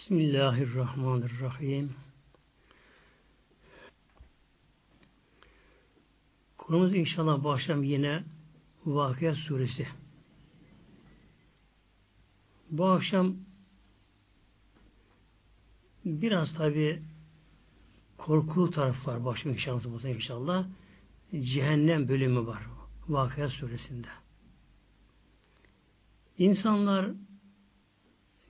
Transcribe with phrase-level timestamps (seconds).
[0.00, 1.92] Bismillahirrahmanirrahim.
[6.58, 8.24] Konumuz inşallah bu akşam yine
[8.86, 9.88] Vakıya Suresi.
[12.70, 13.36] Bu akşam
[16.04, 17.02] biraz tabi
[18.18, 20.66] korkulu taraf var başım inşallah inşallah.
[21.32, 22.62] Cehennem bölümü var
[23.08, 24.08] Vakıya Suresi'nde.
[26.38, 27.10] İnsanlar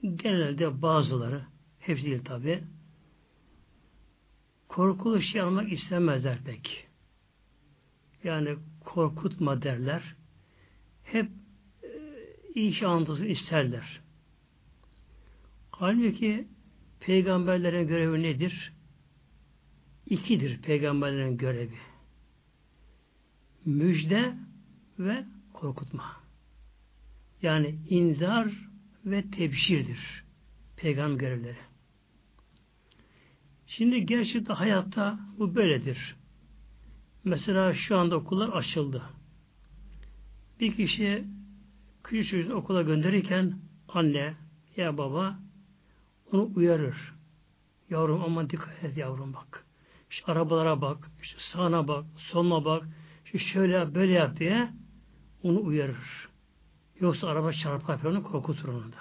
[0.02, 1.46] genelde bazıları,
[1.78, 2.64] hepsi değil tabi,
[4.68, 6.86] korkulu şey almak istemezler pek.
[8.24, 10.14] Yani korkutma derler.
[11.04, 11.30] Hep
[11.82, 11.88] e,
[12.54, 14.00] iyi şey anlatılsın isterler.
[15.70, 16.48] Halbuki
[17.00, 18.72] peygamberlerin görevi nedir?
[20.06, 21.78] İkidir peygamberlerin görevi.
[23.64, 24.34] Müjde
[24.98, 26.16] ve korkutma.
[27.42, 28.69] Yani inzar
[29.10, 30.24] ve tebşirdir.
[30.76, 31.56] Peygamber görevleri.
[33.66, 36.16] Şimdi gerçekten hayatta bu böyledir.
[37.24, 39.02] Mesela şu anda okullar açıldı.
[40.60, 41.24] Bir kişi
[42.04, 43.54] küçük çocuğunu okula gönderirken
[43.88, 44.34] anne
[44.76, 45.38] ya baba
[46.32, 47.14] onu uyarır.
[47.90, 49.64] Yavrum aman dikkat et yavrum bak.
[50.10, 52.88] İşte arabalara bak, işte sağına bak, soluna bak,
[53.24, 54.70] işte şöyle böyle yap diye
[55.42, 56.29] onu uyarır.
[57.00, 58.98] Yoksa araba çarpar falan korkutur onu da.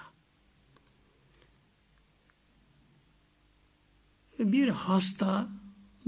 [4.40, 5.50] Bir hasta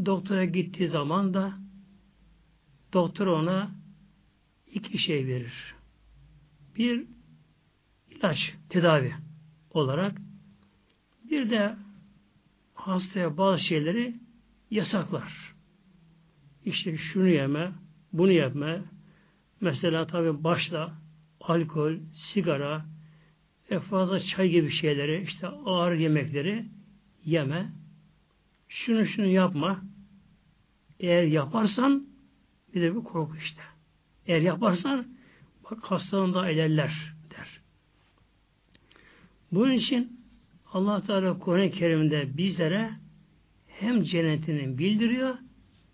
[0.06, 1.54] doktora gittiği zaman da
[2.94, 3.72] doktor ona
[4.68, 5.76] iki şey verir.
[6.76, 7.06] Bir
[8.10, 9.14] ilaç, tedavi
[9.72, 10.18] olarak
[11.30, 11.76] bir de
[12.74, 14.16] hastaya bazı şeyleri
[14.72, 15.54] yasaklar.
[16.66, 17.72] İşte şunu yeme,
[18.14, 18.78] bunu yapma.
[19.62, 21.01] Mesela tabi başla
[21.52, 22.86] alkol, sigara,
[23.70, 26.66] e fazla çay gibi şeyleri, işte ağır yemekleri
[27.26, 27.72] yeme.
[28.70, 29.82] Şunu şunu yapma.
[31.00, 32.08] Eğer yaparsan
[32.76, 33.62] bir de bir korku işte.
[34.28, 35.08] Eğer yaparsan
[35.64, 37.60] bak hastalığını da elerler der.
[39.52, 40.20] Bunun için
[40.74, 42.92] Allah Teala Kur'an-ı Kerim'de bizlere
[43.68, 45.38] hem cennetini bildiriyor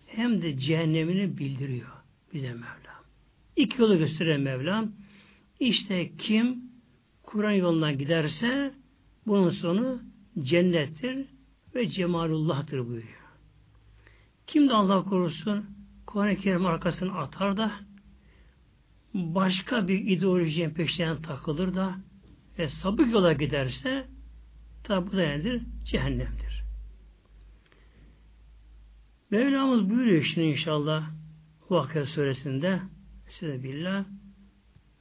[0.07, 1.87] hem de cehennemini bildiriyor
[2.33, 3.03] bize Mevlam.
[3.55, 4.91] İki yolu gösteren Mevlam.
[5.59, 6.61] İşte kim
[7.23, 8.73] Kur'an yolundan giderse
[9.27, 10.01] bunun sonu
[10.43, 11.25] cennettir
[11.75, 13.17] ve cemalullah'tır buyuruyor.
[14.47, 15.65] Kim de Allah korusun
[16.05, 17.71] Kur'an-ı Kerim arkasını atar da
[19.13, 21.95] başka bir ideolojinin peşinden takılır da
[22.59, 24.07] ve sabık yola giderse
[24.83, 25.61] tabi bu da nedir?
[25.85, 26.63] Cehennemdir.
[29.31, 31.09] Mevlamız buyuruyor şimdi inşallah
[31.69, 32.81] Vakıa suresinde
[33.29, 34.05] size billah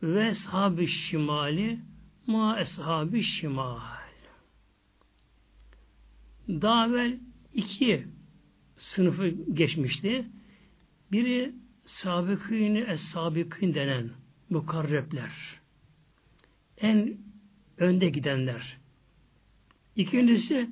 [0.03, 1.79] ve sahabi şimali
[2.27, 3.81] ma eshabi şimal.
[6.49, 7.19] Daha evvel
[7.55, 8.07] iki
[8.79, 10.27] sınıfı geçmişti.
[11.13, 11.55] Biri
[11.87, 14.11] sabıkîni es-sabıkîn denen
[14.51, 15.33] mukarrepler.
[16.79, 17.19] En
[17.79, 18.79] önde gidenler.
[19.97, 20.71] İkincisi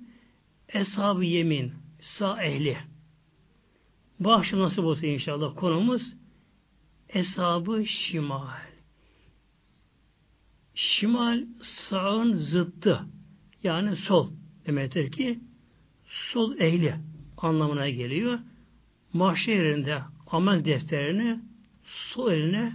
[0.69, 2.79] eshab-ı yemin, sağ ehli.
[4.21, 6.03] Bu akşam nasıl olsa inşallah konumuz
[7.09, 8.64] eshab-ı şimal.
[10.75, 11.45] Şimal
[11.89, 13.01] sağın zıttı.
[13.63, 14.31] Yani sol
[14.67, 15.41] demektir ki
[16.09, 16.95] sol ehli
[17.37, 18.39] anlamına geliyor.
[19.13, 21.41] Mahşerinde amel defterini
[21.85, 22.73] sol eline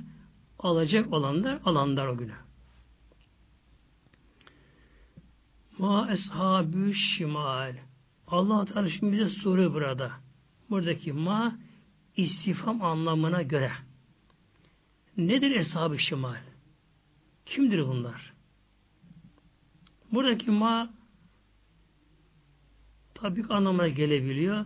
[0.60, 2.36] alacak olanlar alanlar o günü.
[5.78, 7.74] Ma eshabü şimal.
[8.28, 10.12] Allah Teala şimdi bize soruyor burada.
[10.70, 11.56] Buradaki ma
[12.18, 13.72] istifam anlamına göre.
[15.18, 16.49] Nedir eshab-ı şimal?
[17.50, 18.34] Kimdir bunlar?
[20.12, 20.90] Buradaki ma
[23.14, 24.66] tabi anlamına gelebiliyor.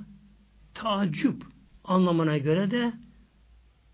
[0.74, 1.44] Tacip
[1.84, 2.94] anlamına göre de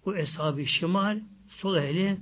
[0.05, 2.17] bu eshab-ı şimal, sol ehli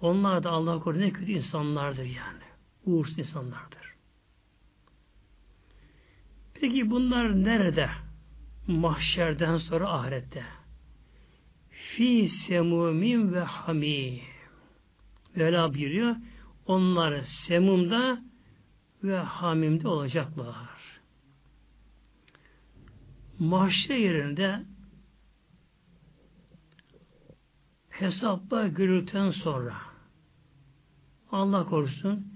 [0.00, 2.42] onlar da Allah korusun ne kötü insanlardır yani.
[2.84, 3.94] Uğursuz insanlardır.
[6.54, 7.90] Peki bunlar nerede?
[8.66, 10.44] Mahşerden sonra ahirette.
[11.70, 14.29] Fi semumin ve hamim.
[15.36, 16.16] Vela buyuruyor.
[16.66, 18.22] Onlar semumda
[19.02, 21.00] ve hamimde olacaklar.
[23.38, 24.64] Mahşer yerinde
[27.90, 29.76] hesapta görüldükten sonra
[31.32, 32.26] Allah korusun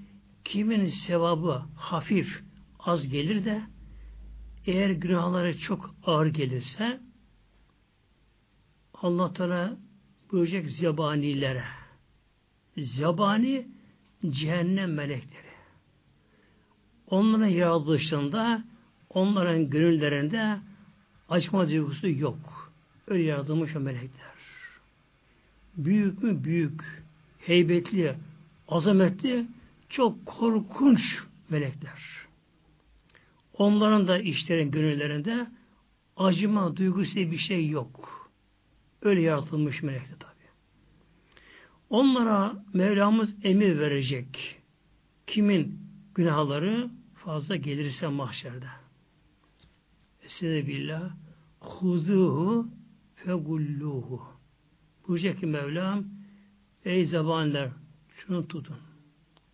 [0.45, 2.43] kimin sevabı hafif
[2.79, 3.63] az gelir de
[4.67, 7.01] eğer günahları çok ağır gelirse
[8.95, 9.77] Allah Teala
[10.33, 11.65] buyuracak zebanilere
[12.79, 13.67] Zabani
[14.31, 15.55] cehennem melekleri.
[17.11, 18.65] onların yaratılışında
[19.11, 20.59] onların gönüllerinde
[21.29, 22.73] acıma duygusu yok.
[23.07, 24.35] Öyle yaratılmış o melekler.
[25.77, 26.45] Büyük mü?
[26.45, 27.05] Büyük.
[27.39, 28.15] Heybetli,
[28.69, 29.47] azametli,
[29.89, 31.01] çok korkunç
[31.51, 32.03] melekler.
[33.59, 35.47] Onların da işlerin gönüllerinde
[36.17, 38.31] acıma duygusu bir şey yok.
[39.03, 40.34] Öyle yaratılmış melekler.
[41.95, 44.61] Onlara Mevlamız emir verecek.
[45.27, 45.79] Kimin
[46.15, 48.67] günahları fazla gelirse mahşerde.
[50.23, 51.11] Estaizu billah
[51.61, 52.69] huzuhu
[53.15, 54.23] fegulluhu
[55.09, 56.05] buyuracak ki Mevlam
[56.85, 57.69] ey zabanlar
[58.17, 58.77] şunu tutun.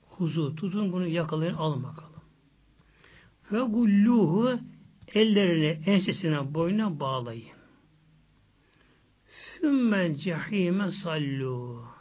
[0.02, 2.22] Huzu tutun bunu yakalayın alın bakalım.
[3.42, 4.58] Fegulluhu
[5.14, 7.58] ellerini ensesine boyuna bağlayın.
[9.26, 11.99] Sümme cehime sallu.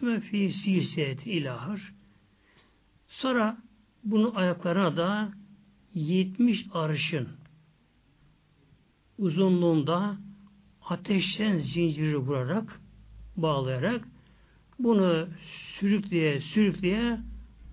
[0.00, 1.92] Sümme fi siset ilahır.
[3.08, 3.56] Sonra
[4.04, 5.32] bunu ayaklarına da
[5.94, 7.28] 70 arşın
[9.18, 10.16] uzunluğunda
[10.88, 12.80] ateşten zinciri vurarak
[13.36, 14.04] bağlayarak
[14.78, 15.28] bunu
[15.78, 17.20] sürükleye sürükleye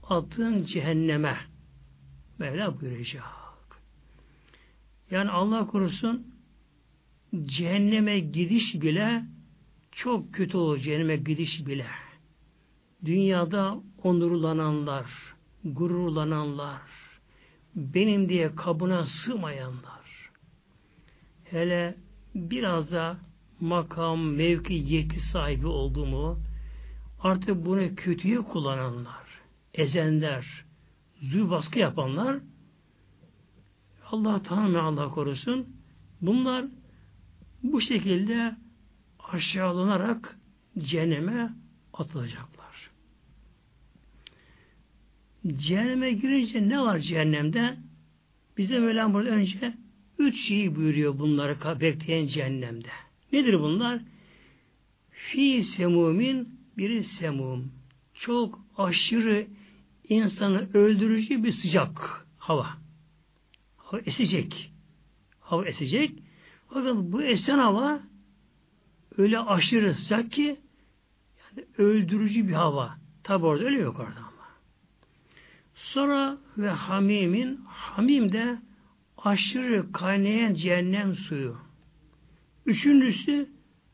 [0.03, 1.37] atın cehenneme
[2.39, 3.23] Mevla buyuracak.
[5.11, 6.27] Yani Allah korusun
[7.45, 9.23] cehenneme gidiş bile
[9.91, 11.85] çok kötü olur cehenneme gidiş bile.
[13.05, 15.05] Dünyada onurlananlar,
[15.63, 16.81] gururlananlar,
[17.75, 20.31] benim diye kabına sığmayanlar,
[21.43, 21.95] hele
[22.35, 23.17] biraz da
[23.59, 26.39] makam, mevki, yetki sahibi olduğumu,
[27.19, 29.23] artık bunu kötüye kullananlar,
[29.73, 30.65] ezenler,
[31.21, 32.37] zül baskı yapanlar,
[34.11, 35.67] Allah tanımıyor Allah korusun,
[36.21, 36.65] bunlar
[37.63, 38.55] bu şekilde
[39.31, 40.37] aşağılanarak
[40.79, 41.53] cehenneme
[41.93, 42.56] atılacaklar.
[45.47, 47.77] Cehenneme girince ne var cehennemde?
[48.57, 49.73] Bize Mevlam burada önce
[50.19, 52.87] üç şeyi buyuruyor bunları bekleyen cehennemde.
[53.33, 54.01] Nedir bunlar?
[55.11, 57.71] Fi semumin biri semum.
[58.13, 59.47] Çok aşırı
[60.09, 62.67] insanı öldürücü bir sıcak hava.
[63.77, 64.71] Hava esecek.
[65.39, 66.11] Hava esecek.
[66.69, 67.99] Fakat bu esen hava
[69.17, 70.59] öyle aşırı sıcak ki
[71.39, 72.97] yani öldürücü bir hava.
[73.23, 74.26] Tabi orada öyle yok orada.
[75.77, 78.57] Sonra ve hamimin hamim de
[79.17, 81.57] aşırı kaynayan cehennem suyu.
[82.65, 83.49] Üçüncüsü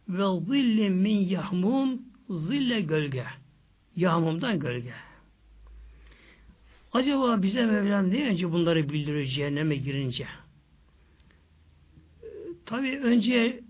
[0.09, 3.25] ve zille min yahmum zille gölge.
[3.95, 4.93] Yağmumdan gölge.
[6.93, 10.27] Acaba bize Mevlam ne önce bunları bildiriyor cehenneme girince?
[12.65, 13.63] Tabi önce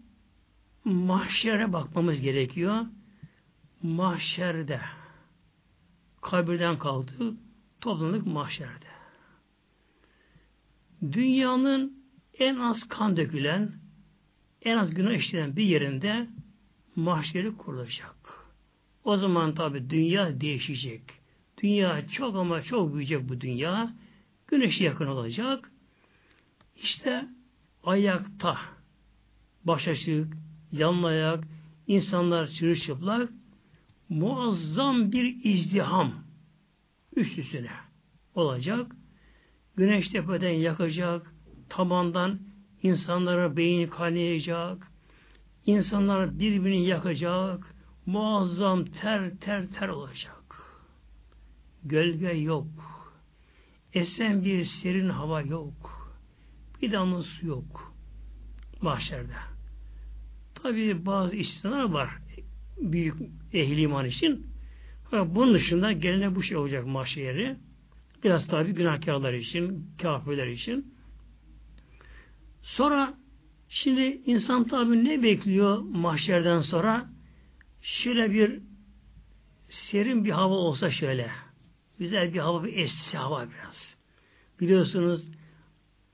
[0.86, 2.86] mahşere bakmamız gerekiyor.
[3.83, 4.81] Mahşerde
[6.21, 7.21] kabirden kaldık,
[7.83, 8.85] toplandık mahşerde.
[11.12, 12.03] Dünyanın
[12.39, 13.71] en az kan dökülen,
[14.62, 16.27] en az günah işlenen bir yerinde
[16.95, 18.15] mahşeri kurulacak.
[19.03, 21.01] O zaman tabi dünya değişecek.
[21.63, 23.94] Dünya çok ama çok büyüyecek bu dünya.
[24.47, 25.71] Güneşe yakın olacak.
[26.75, 27.25] İşte
[27.83, 28.57] ayakta
[29.63, 30.33] baş açık,
[30.71, 31.44] yanlı ayak,
[31.88, 33.29] insanlar çırılçıplak
[34.09, 36.23] muazzam bir izdiham
[37.15, 37.71] üst üstüne
[38.36, 38.92] olacak.
[39.75, 41.34] Güneş tepeden yakacak,
[41.70, 42.39] tabandan
[42.84, 44.91] insanlara beyin kaynayacak,
[45.65, 50.43] insanlar birbirini yakacak, muazzam ter ter ter olacak.
[51.84, 52.67] Gölge yok.
[53.93, 56.13] Esen bir serin hava yok.
[56.82, 57.93] Bir damla su yok.
[58.82, 59.34] Mahşerde.
[60.55, 62.10] Tabi bazı istisnalar var.
[62.77, 63.15] Büyük
[63.53, 64.52] ehli iman için.
[65.13, 67.55] Bunun dışında gelene bu şey olacak mahşeri.
[68.24, 70.93] Biraz tabi günahkarlar için, kafirler için.
[72.63, 73.13] Sonra
[73.70, 77.10] şimdi insan tabi ne bekliyor mahşerden sonra?
[77.82, 78.62] Şöyle bir
[79.70, 81.32] serin bir hava olsa şöyle.
[82.00, 83.96] Güzel bir hava, bir esse hava biraz.
[84.60, 85.32] Biliyorsunuz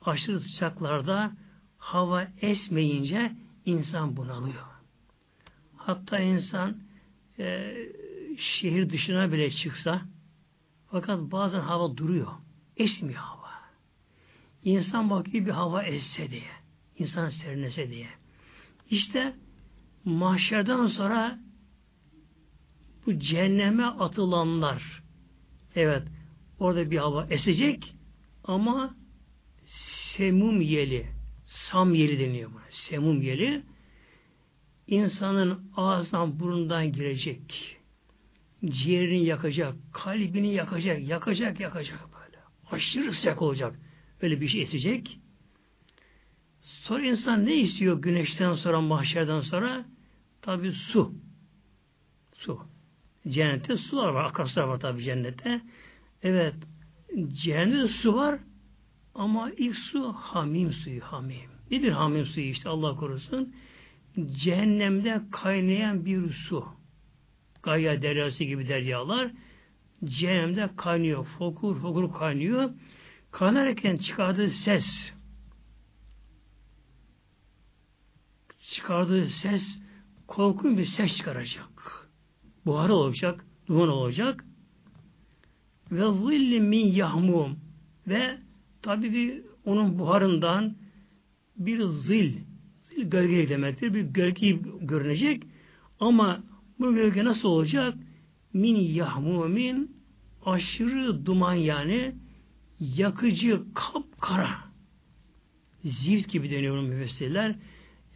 [0.02, 1.32] aşırı sıcaklarda
[1.78, 3.32] hava esmeyince
[3.66, 4.66] insan bunalıyor.
[5.78, 6.78] Hatta insan
[7.40, 7.76] e,
[8.38, 10.02] şehir dışına bile çıksa
[10.92, 12.32] fakat bazen hava duruyor.
[12.78, 13.50] Esmiyor hava.
[14.64, 16.52] İnsan bakıyor bir hava esse diye.
[16.98, 18.08] İnsan serinlese diye.
[18.90, 19.36] İşte
[20.06, 21.40] mahşerden sonra
[23.06, 25.04] bu cehenneme atılanlar
[25.76, 26.04] evet
[26.60, 27.96] orada bir hava esecek
[28.44, 28.96] ama
[30.16, 31.08] semum yeli
[31.46, 32.62] sam yeli deniyor buna.
[32.70, 33.64] Semum yeli
[34.88, 37.79] insanın ağzından burundan girecek
[38.66, 42.38] ciğerini yakacak, kalbini yakacak, yakacak, yakacak böyle.
[42.72, 43.80] Aşırı sıcak olacak.
[44.22, 45.20] Öyle bir şey esecek.
[46.62, 49.86] Sonra insan ne istiyor güneşten sonra, mahşerden sonra?
[50.42, 51.14] Tabi su.
[52.36, 52.60] Su.
[53.28, 55.62] Cennette sular var, akarsular var tabi cennette.
[56.24, 56.56] Evet,
[57.44, 58.40] cehennette su var
[59.16, 61.50] ama ilk su hamim suyu, hamim.
[61.72, 63.56] Nedir hamim suyu işte Allah korusun?
[64.44, 66.79] Cehennemde kaynayan bir su.
[67.64, 69.32] Gaya deryası gibi deryalar
[70.06, 71.26] cehennemde kaynıyor.
[71.26, 72.70] Fokur fokur kaynıyor.
[73.32, 74.86] Kaynarken çıkardığı ses
[78.72, 79.62] çıkardığı ses
[80.28, 81.70] korkunç bir ses çıkaracak.
[82.66, 84.46] Buharı olacak, duman olacak.
[85.92, 87.60] Ve zilli min yahmum
[88.08, 88.38] ve
[88.82, 90.76] tabi bir onun buharından
[91.58, 92.38] bir zil,
[92.90, 93.94] zil gölge demektir.
[93.94, 94.52] Bir gölge
[94.82, 95.44] görünecek
[96.00, 96.44] ama
[96.80, 97.94] bu gölge nasıl olacak?
[98.54, 99.96] Min yahmumin
[100.46, 102.16] aşırı duman yani
[102.80, 104.50] yakıcı kapkara
[105.84, 107.56] zift gibi deniyor müfessirler.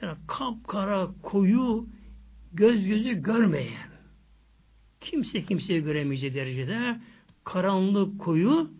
[0.01, 1.85] Yani kapkara koyu
[2.53, 3.93] göz gözü görmeyen
[5.01, 6.99] kimse kimseyi göremeyeceği derecede
[7.43, 8.71] karanlık koyu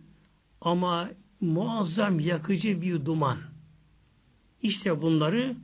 [0.60, 1.10] ama
[1.40, 3.38] muazzam yakıcı bir duman.
[4.62, 5.56] İşte bunları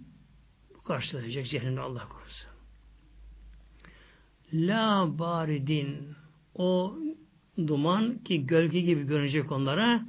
[0.86, 2.19] karşılayacak cehennemde Allah korusun.
[4.52, 5.96] La baridin
[6.54, 6.98] o
[7.66, 10.02] duman ki gölge gibi görünecek onlara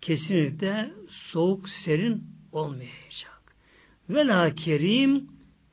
[0.00, 3.42] kesinlikle soğuk serin olmayacak.
[4.10, 5.28] Ve la kerim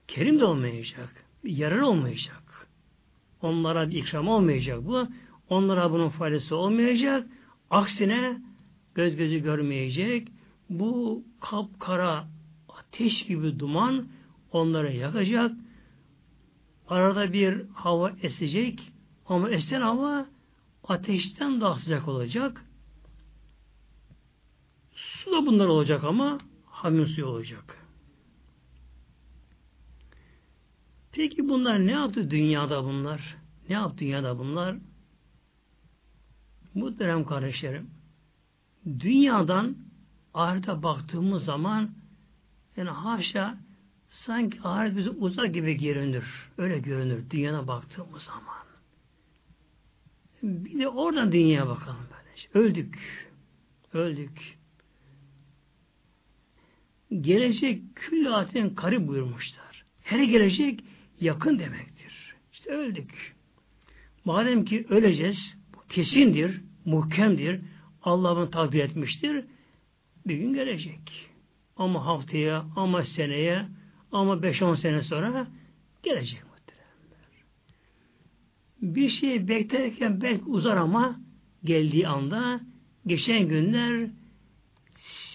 [0.07, 1.25] kerim de olmayacak.
[1.43, 2.67] Yarar olmayacak.
[3.41, 5.07] Onlara bir ikram olmayacak bu.
[5.49, 7.27] Onlara bunun faydası olmayacak.
[7.69, 8.41] Aksine
[8.95, 10.27] göz gözü görmeyecek.
[10.69, 12.27] Bu kapkara
[12.69, 14.07] ateş gibi duman
[14.51, 15.51] onları yakacak.
[16.91, 18.93] Arada bir hava esecek
[19.25, 20.25] ama esen hava
[20.83, 22.65] ateşten daha sıcak olacak.
[24.95, 27.87] Su da bunlar olacak ama hamim suyu olacak.
[31.11, 33.37] Peki bunlar ne yaptı dünyada bunlar?
[33.69, 34.75] Ne yaptı dünyada bunlar?
[36.73, 37.89] Muhterem kardeşlerim,
[38.85, 39.77] dünyadan
[40.33, 41.91] ahirete baktığımız zaman
[42.77, 43.57] yani haşa
[44.11, 46.49] sanki ahiret bize uzak gibi görünür.
[46.57, 48.61] Öyle görünür dünyana baktığımız zaman.
[50.43, 52.49] Bir de oradan dünyaya bakalım böylece.
[52.53, 52.97] Öldük.
[53.93, 54.57] Öldük.
[57.21, 59.85] Gelecek küllaten karı buyurmuşlar.
[60.01, 60.83] Her gelecek
[61.21, 62.35] yakın demektir.
[62.53, 63.35] İşte öldük.
[64.25, 65.57] Madem ki öleceğiz,
[65.89, 67.61] kesindir, muhkemdir,
[68.03, 69.45] Allah bunu takdir etmiştir,
[70.27, 71.29] bir gün gelecek.
[71.77, 73.65] Ama haftaya, ama seneye,
[74.11, 75.47] ama 5-10 sene sonra
[76.03, 77.43] gelecek muhteremler.
[78.81, 81.19] Bir şey beklerken belki uzar ama
[81.63, 82.61] geldiği anda
[83.07, 84.09] geçen günler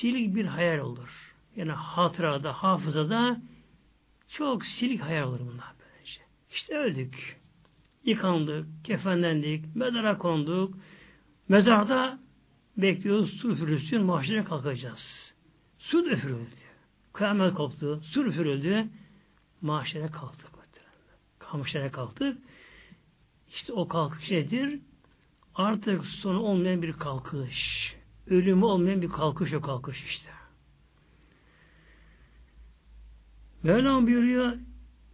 [0.01, 1.35] silik bir hayal olur.
[1.57, 3.41] Yani hatırada, hafızada
[4.29, 6.21] çok silik hayal olur bunlar böylece.
[6.51, 7.37] İşte öldük.
[8.05, 10.75] Yıkandık, kefenlendik, mezara konduk.
[11.49, 12.19] Mezarda
[12.77, 15.33] bekliyoruz, su üfürülsün, mahşere kalkacağız.
[15.79, 16.56] Su üfürüldü.
[17.17, 18.87] Kıyamet koptu, su üfürüldü.
[19.63, 20.51] Mahşere kalktık.
[21.53, 22.39] Mahşere kalktık.
[23.49, 24.81] İşte o kalkış nedir?
[25.55, 27.95] Artık sonu olmayan bir kalkış.
[28.27, 30.31] Ölümü olmayan bir kalkış o kalkış işte.
[33.63, 34.53] Mevlam buyuruyor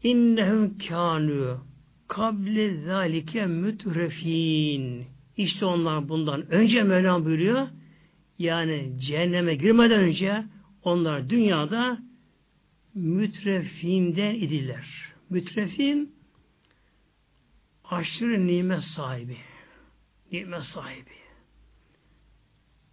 [0.03, 1.57] innehum kânû
[2.09, 5.07] kable zâlike mütrefîn
[5.37, 7.69] İşte onlar bundan önce Mevlam buyuruyor
[8.39, 10.45] yani cehenneme girmeden önce
[10.85, 11.99] onlar dünyada
[12.95, 14.87] mütrefinden idiler.
[15.31, 16.15] Mütrefin
[17.85, 19.37] aşırı nimet sahibi.
[20.33, 21.23] Nimet sahibi.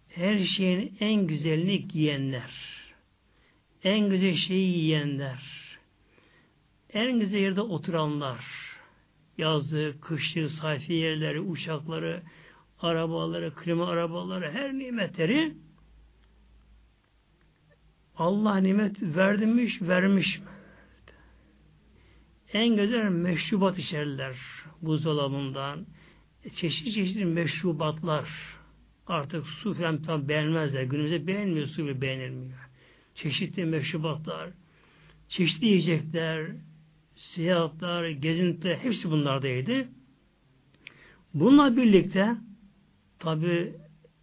[0.08, 2.80] Her şeyin en güzelini giyenler
[3.84, 5.42] en güzel şeyi yiyenler,
[6.92, 8.44] en güzel yerde oturanlar,
[9.38, 12.22] yazdığı, kışlığı, sayfi yerleri, uçakları,
[12.80, 15.54] arabaları, klima arabaları, her nimetleri
[18.20, 20.44] Allah nimet vermiş mi?
[22.52, 24.36] En güzel meşrubat içerler
[24.82, 25.86] buzdolabından.
[26.54, 28.28] Çeşitli çeşitli meşrubatlar.
[29.06, 30.82] Artık su falan tam beğenmezler.
[30.82, 32.70] Günümüzde beğenmiyor, su bile beğenilmiyor
[33.14, 34.50] çeşitli meşrubatlar,
[35.28, 36.46] çeşitli yiyecekler,
[37.16, 39.88] seyahatler, gezintiler hepsi bunlardaydı.
[41.34, 42.36] Bununla birlikte
[43.18, 43.72] tabi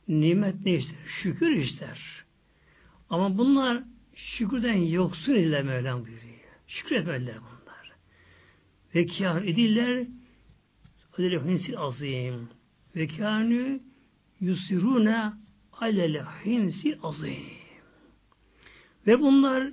[0.07, 0.97] nimet ne ister?
[1.21, 2.26] Şükür ister.
[3.09, 3.83] Ama bunlar
[4.15, 6.37] şükürden yoksun ile Mevlam buyuruyor.
[6.67, 7.91] Şükretmeliler bunlar.
[8.95, 10.07] Ve kâr ediller
[11.17, 12.49] Adile hinsil azim.
[12.95, 13.79] Ve kânü
[14.39, 15.33] yusirune
[15.71, 17.43] alel hinsi azim.
[19.07, 19.71] Ve bunlar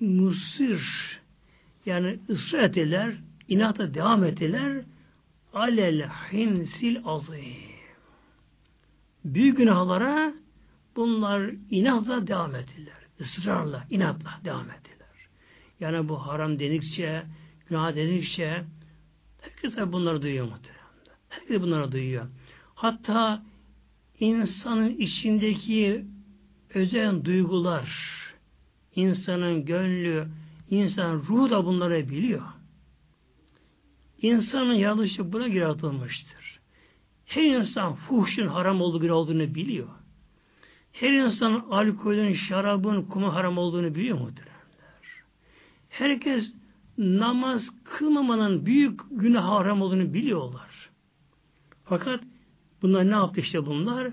[0.00, 0.82] musir
[1.86, 3.14] yani ısrar ettiler,
[3.48, 4.84] inata devam ettiler
[5.52, 7.68] alel hinsil azim.
[9.24, 10.34] Büyük günahlara
[10.98, 12.94] bunlar inatla devam ettiler.
[13.18, 15.08] Israrla, inatla devam ettiler.
[15.80, 17.22] Yani bu haram denikçe,
[17.68, 18.64] günah denikçe
[19.40, 20.78] herkes bunları duyuyor muhtemelen.
[21.28, 22.26] Herkes bunları duyuyor.
[22.74, 23.42] Hatta
[24.20, 26.04] insanın içindeki
[26.74, 27.88] özel duygular,
[28.94, 30.28] insanın gönlü,
[30.70, 32.42] insan ruhu da bunları biliyor.
[34.22, 36.60] İnsanın yaratılışı buna göre atılmıştır.
[37.26, 39.88] Her insan fuhşun haram olduğu bir olduğunu biliyor.
[40.92, 44.54] Her insan alkolün, şarabın, kumu haram olduğunu biliyor muhteremler.
[45.88, 46.52] Herkes
[46.98, 50.90] namaz kılmamanın büyük günah haram olduğunu biliyorlar.
[51.84, 52.20] Fakat
[52.82, 54.12] bunlar ne yaptı işte bunlar?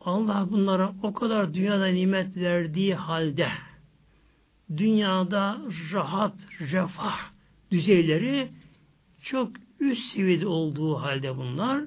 [0.00, 3.48] Allah bunlara o kadar dünyada nimet verdiği halde
[4.76, 5.60] dünyada
[5.92, 7.18] rahat, refah
[7.70, 8.48] düzeyleri
[9.22, 11.84] çok üst seviyede olduğu halde bunlar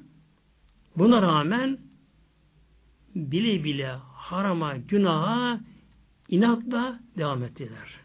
[0.97, 1.77] buna rağmen
[3.15, 3.95] bile bile
[4.31, 5.59] harama, günaha
[6.29, 7.99] inatla devam ettiler.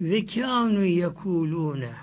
[0.00, 1.94] Ve kânu yekulûne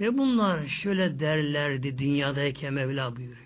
[0.00, 3.40] ve bunlar şöyle derlerdi dünyadayken Mevla buyuruyor.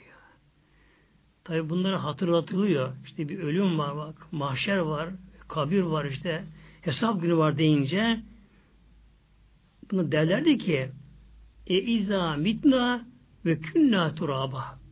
[1.45, 2.93] Tabi bunları hatırlatılıyor.
[3.05, 5.09] İşte bir ölüm var bak, mahşer var,
[5.49, 6.45] kabir var işte,
[6.81, 8.21] hesap günü var deyince
[9.91, 10.91] bunu derlerdi ki
[11.67, 13.07] e izâ mitna
[13.45, 14.84] ve künna turaba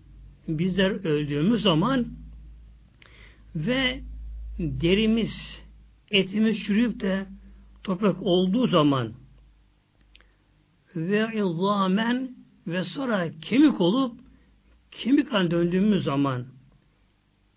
[0.49, 2.06] bizler öldüğümüz zaman
[3.56, 4.00] ve
[4.58, 5.62] derimiz,
[6.11, 7.26] etimiz çürüyüp de
[7.82, 9.12] toprak olduğu zaman
[10.96, 14.20] ve izâmen ve sonra kemik olup
[14.90, 16.46] kemik haline döndüğümüz zaman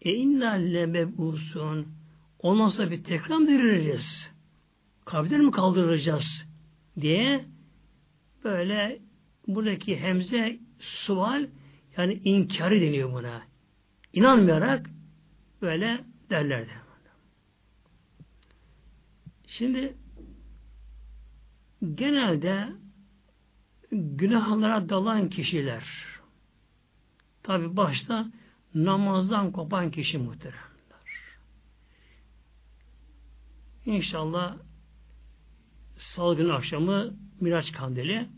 [0.02, 1.88] e inna lemebusun
[2.40, 4.32] ondan sonra bir tekrar mı dirileceğiz?
[5.06, 6.46] Kabirden mi kaldıracağız?
[7.02, 7.46] diye
[8.44, 9.00] böyle
[9.48, 11.48] buradaki hemze sual
[11.98, 13.42] yani inkarı deniyor buna.
[14.14, 14.90] İnanmayarak
[15.62, 16.72] böyle derlerdi.
[19.48, 19.96] Şimdi
[21.96, 22.70] genelde
[23.92, 25.84] günahlara dalan kişiler
[27.44, 28.32] tabi başta
[28.76, 30.66] namazdan kopan kişi muhteremler.
[33.86, 34.58] İnşallah
[35.98, 38.30] salı akşamı Miraç kandili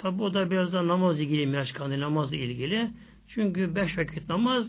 [0.00, 2.90] Tabi o da biraz da namaz ilgili Miraç kandili namazla ilgili.
[3.28, 4.66] Çünkü beş vakit namaz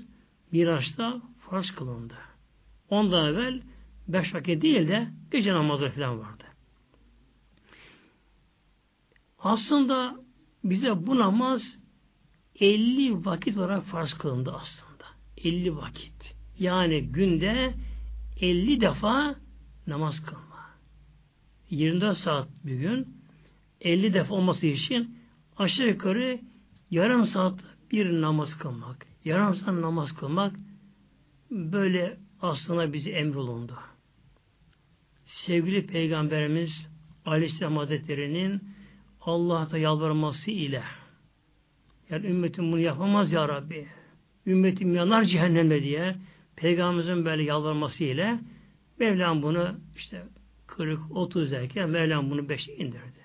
[0.51, 2.13] Miraç'ta farz kılındı.
[2.89, 3.61] Ondan evvel
[4.07, 6.43] beş vakit değil de gece namazı falan vardı.
[9.39, 10.15] Aslında
[10.63, 11.61] bize bu namaz
[12.59, 15.05] 50 vakit olarak farz kılındı aslında.
[15.37, 16.35] 50 vakit.
[16.59, 17.73] Yani günde
[18.41, 19.35] 50 defa
[19.87, 20.41] namaz kılma.
[21.69, 23.07] 24 saat bir gün
[23.81, 25.20] 50 defa olması için
[25.61, 26.39] aşağı yukarı
[26.91, 27.59] yarım saat
[27.91, 30.55] bir namaz kılmak, yarım saat namaz kılmak
[31.51, 33.73] böyle aslında bizi emrolundu.
[35.25, 36.87] Sevgili Peygamberimiz
[37.25, 38.61] Aleyhisselam Hazretleri'nin
[39.21, 40.83] Allah'a yalvarması ile
[42.09, 43.87] yani ümmetim bunu yapamaz ya Rabbi.
[44.47, 46.15] Ümmetim yanar cehenneme diye
[46.55, 48.39] Peygamberimizin böyle yalvarması ile
[48.99, 50.23] Mevlam bunu işte
[50.67, 53.21] 40-30 derken Mevlam bunu 5'e indirdi.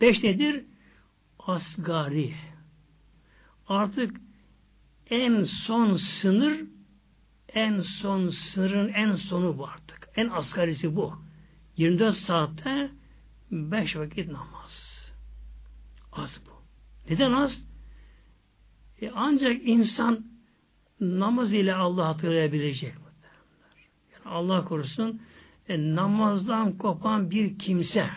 [0.00, 0.64] 5 nedir?
[1.46, 2.34] Asgari.
[3.68, 4.20] Artık
[5.10, 6.60] en son sınır
[7.54, 10.08] en son sınırın en sonu bu artık.
[10.16, 11.14] En asgarisi bu.
[11.76, 12.90] 24 saatte
[13.50, 15.12] 5 vakit namaz.
[16.12, 16.50] Az bu.
[17.10, 17.64] Neden az?
[19.00, 20.24] E ancak insan
[21.00, 22.94] namaz ile Allah hatırlayabilecek.
[24.12, 25.20] Yani Allah korusun
[25.68, 28.10] e, namazdan kopan bir kimse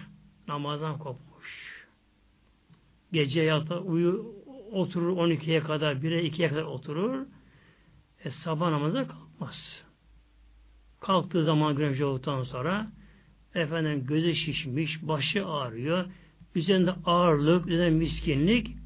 [0.47, 1.26] namazdan kopmuş.
[3.11, 4.35] Gece yata uyu
[4.71, 7.25] oturur 12'ye kadar 1'e 2'ye kadar oturur.
[8.23, 9.83] E, sabah namaza kalkmaz.
[10.99, 12.91] Kalktığı zaman güneş olduktan sonra
[13.55, 16.05] efendim gözü şişmiş, başı ağrıyor,
[16.55, 18.77] üzerinde ağırlık, üzerinde miskinlik,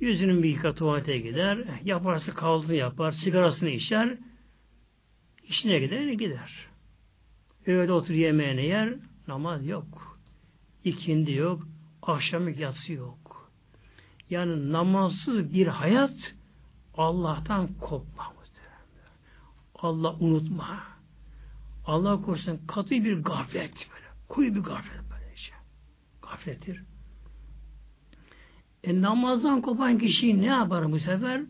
[0.00, 4.18] yüzünün bir yıka tuvalete gider, yaparsa kahvaltısını yapar, sigarasını içer,
[5.48, 6.66] işine gider, gider.
[7.66, 8.94] Öyle otur yemeğini yer,
[9.28, 10.18] namaz yok.
[10.84, 11.62] İkindi yok,
[12.02, 13.25] akşamlık yatsı yok.
[14.30, 16.34] Yani namazsız bir hayat
[16.96, 18.36] Allah'tan kopma.
[19.82, 20.78] Allah unutma.
[21.86, 24.06] Allah korusun katı bir gaflet böyle.
[24.28, 25.54] Kuyu bir gaflet böyle şey.
[26.22, 26.82] Gaflettir.
[28.84, 31.42] E, namazdan kopan kişi ne yapar bu sefer?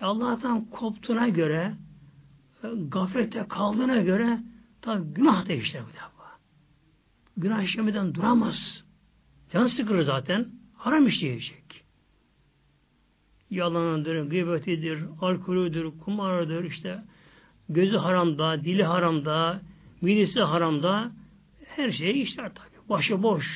[0.00, 1.74] Allah'tan koptuğuna göre
[2.64, 4.40] e, gaflette kaldığına göre
[4.80, 6.38] tabi günah da işler bu defa.
[7.36, 8.84] Günah işlemeden duramaz.
[9.52, 10.51] Can sıkır zaten.
[10.82, 11.84] Haram işleyecek.
[13.50, 17.02] Yalanıdır, gıybetidir, alkolüdür, kumarıdır, işte
[17.68, 19.60] gözü haramda, dili haramda,
[20.00, 21.12] midesi haramda
[21.64, 22.88] her şeyi işler tabi.
[22.88, 23.46] Başı boş.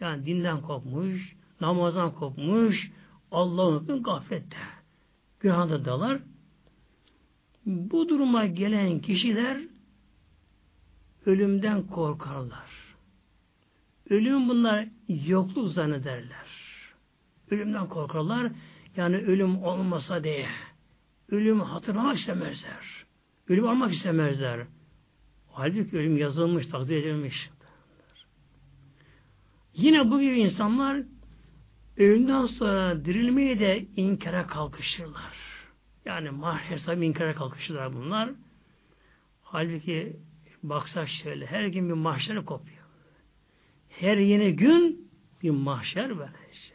[0.00, 2.90] Yani dinden kopmuş, namazdan kopmuş,
[3.30, 4.56] Allah'ın gaflette.
[5.40, 6.18] Günahda dalar.
[7.66, 9.60] Bu duruma gelen kişiler
[11.26, 12.96] ölümden korkarlar.
[14.10, 16.46] Ölüm bunlar yokluk zannederler.
[17.50, 18.52] Ölümden korkarlar.
[18.96, 20.48] Yani ölüm olmasa diye.
[21.28, 23.04] Ölüm hatırlamak istemezler.
[23.48, 24.66] Ölüm almak istemezler.
[25.52, 27.50] Halbuki ölüm yazılmış, takdir edilmiş.
[29.74, 31.02] Yine bu gibi insanlar
[31.96, 35.36] ölümden sonra dirilmeyi de inkara kalkışırlar.
[36.04, 38.30] Yani mahşer hesabı inkara kalkışırlar bunlar.
[39.42, 40.16] Halbuki
[40.62, 42.75] baksak şöyle, her gün bir mahşer kopuyor.
[44.00, 45.10] Her yeni gün
[45.42, 46.74] bir mahşer böylece.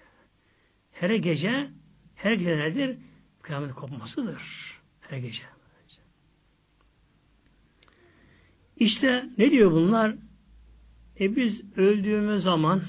[0.91, 1.69] Her gece,
[2.15, 2.97] her gece nedir?
[3.41, 4.41] Kıyamet kopmasıdır.
[5.01, 5.43] Her gece.
[8.77, 10.15] İşte ne diyor bunlar?
[11.19, 12.81] E biz öldüğümüz zaman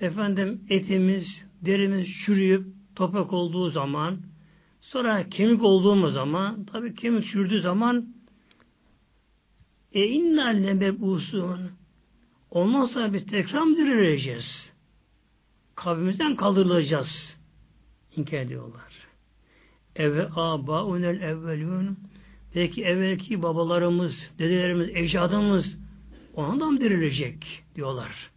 [0.00, 4.20] efendim etimiz, derimiz çürüyüp toprak olduğu zaman
[4.80, 8.14] sonra kemik olduğumuz zaman tabi kemik çürdüğü zaman
[9.92, 11.81] e inna lemebusun
[12.86, 14.72] sonra biz tekrar dirileceğiz?
[15.74, 17.36] Kabrimizden kaldırılacağız.
[18.16, 19.08] İnkar ediyorlar.
[19.96, 21.98] Eve aba unel evvelün
[22.54, 25.78] Belki evvelki babalarımız, dedelerimiz, ecdadımız
[26.34, 28.30] ondan dirilecek diyorlar.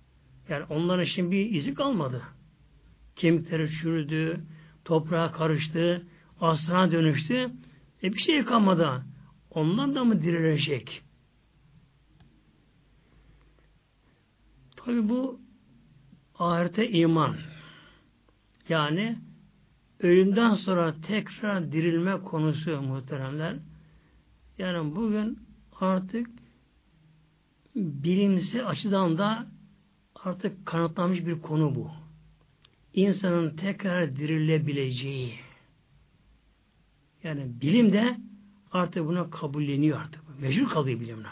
[0.50, 2.22] Yani onların için bir izi kalmadı.
[3.16, 4.42] Kemikleri çürüdü,
[4.86, 6.08] toprağa karıştı,
[6.42, 7.52] aslına dönüştü.
[8.04, 9.04] E bir şey kalmadı.
[9.52, 11.05] Ondan da mı dirilecek?
[14.86, 15.40] Tabi bu
[16.40, 17.36] ahirete iman.
[18.70, 19.18] Yani
[20.00, 23.56] ölümden sonra tekrar dirilme konusu muhteremler.
[24.58, 25.40] Yani bugün
[25.80, 26.28] artık
[27.76, 29.48] bilimsel açıdan da
[30.24, 31.92] artık kanıtlanmış bir konu bu.
[32.94, 35.34] İnsanın tekrar dirilebileceği.
[37.24, 38.18] Yani bilim de
[38.72, 40.40] artık buna kabulleniyor artık.
[40.40, 41.28] Mecbur kalıyor bilimle.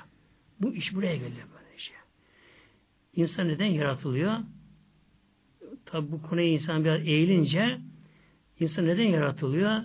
[0.62, 1.53] Bu iş buraya geliyor.
[3.16, 4.38] İnsan neden yaratılıyor?
[5.86, 7.80] Tabi bu konuya insan biraz eğilince
[8.60, 9.82] insan neden yaratılıyor?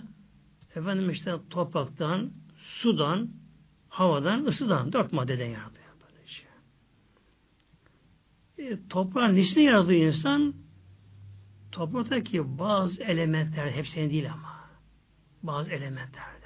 [0.75, 3.29] Efendim işte topraktan, sudan,
[3.89, 5.55] havadan, ısıdan, dört maddeden.
[6.01, 6.43] Böylece.
[8.57, 10.53] E, toprağın nesine yarattığı insan
[11.71, 14.69] topraktaki bazı elementler, hepsini değil ama
[15.43, 16.39] bazı elementlerden.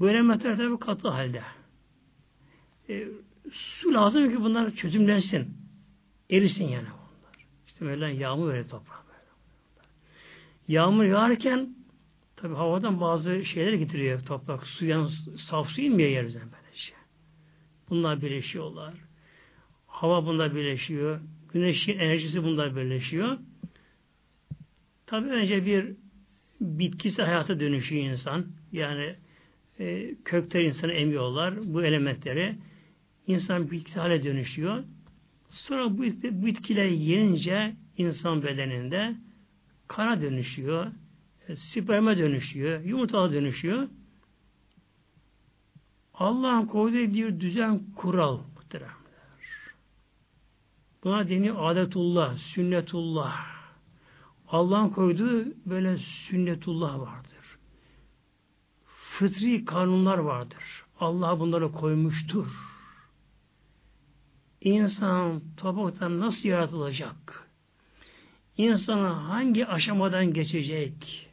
[0.00, 1.42] Bu elementler tabi katı halde.
[2.88, 3.08] E,
[3.52, 5.56] su lazım ki bunlar çözümlensin.
[6.30, 7.46] Erisin yani bunlar.
[7.66, 9.00] İşte Mevla yağmur verir toprağa.
[10.68, 11.74] Yağmur yağarken
[12.40, 14.66] Tabi havadan bazı şeyler getiriyor toprak.
[14.66, 16.92] Suyan, saf su inmiyor yeryüzüne böylece.
[17.90, 18.94] Bunlar birleşiyorlar.
[19.86, 21.20] Hava bunlar birleşiyor.
[21.52, 23.38] Güneşin enerjisi bunlar birleşiyor.
[25.06, 25.86] Tabi önce bir
[26.60, 28.46] bitkisi hayata dönüşüyor insan.
[28.72, 29.14] Yani
[29.80, 31.54] e, kökler insanı emiyorlar.
[31.74, 32.56] Bu elementleri.
[33.30, 34.84] İnsan bitkisi hale dönüşüyor.
[35.50, 36.02] Sonra bu
[36.46, 39.14] bitkiler yenince insan bedeninde
[39.88, 40.86] kana dönüşüyor
[41.56, 43.88] sperme dönüşüyor, yumurtaya dönüşüyor.
[46.14, 48.94] Allah'ın koyduğu bir düzen kural muhteremler.
[51.04, 53.46] Buna deniyor adetullah, sünnetullah.
[54.48, 57.58] Allah'ın koyduğu böyle sünnetullah vardır.
[58.86, 60.84] Fıtri kanunlar vardır.
[61.00, 62.69] Allah bunları koymuştur.
[64.60, 67.48] İnsan topraktan nasıl yaratılacak?
[68.56, 71.28] İnsana hangi aşamadan geçecek?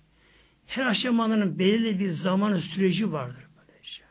[0.65, 3.43] Her aşamanın belirli bir zamanı süreci vardır.
[3.57, 4.03] Böylece.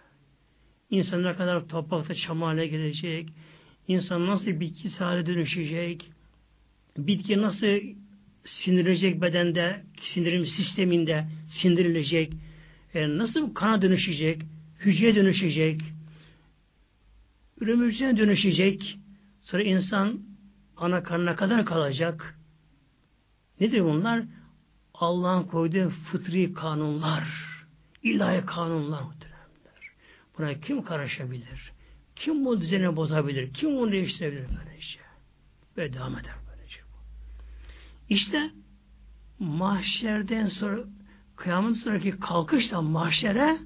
[0.91, 3.29] İnsan ne kadar toprakta çam haline gelecek,
[3.89, 6.11] insan nasıl bitki hale dönüşecek,
[6.99, 7.67] bitki nasıl
[8.45, 12.33] sindirilecek bedende, sindirim sisteminde sindirilecek,
[12.95, 14.43] e, nasıl kana dönüşecek,
[14.79, 15.81] hücreye dönüşecek,
[17.61, 18.99] ürün dönüşecek,
[19.47, 20.21] sonra insan
[20.77, 22.39] ana karnına kadar kalacak.
[23.61, 24.25] Nedir bunlar?
[24.95, 27.29] Allah'ın koyduğu fıtri kanunlar,
[28.03, 29.91] ilahi kanunlar muhteremler.
[30.39, 31.73] Buna kim karışabilir?
[32.17, 33.55] Kim bu düzeni bozabilir?
[33.55, 34.99] Kim bunu değiştirebilir böylece?
[35.77, 36.97] Ve devam eder böylece bu.
[38.09, 38.51] İşte
[39.39, 40.85] mahşerden sonra
[41.37, 43.59] kıyamet sonraki kalkışta mahşere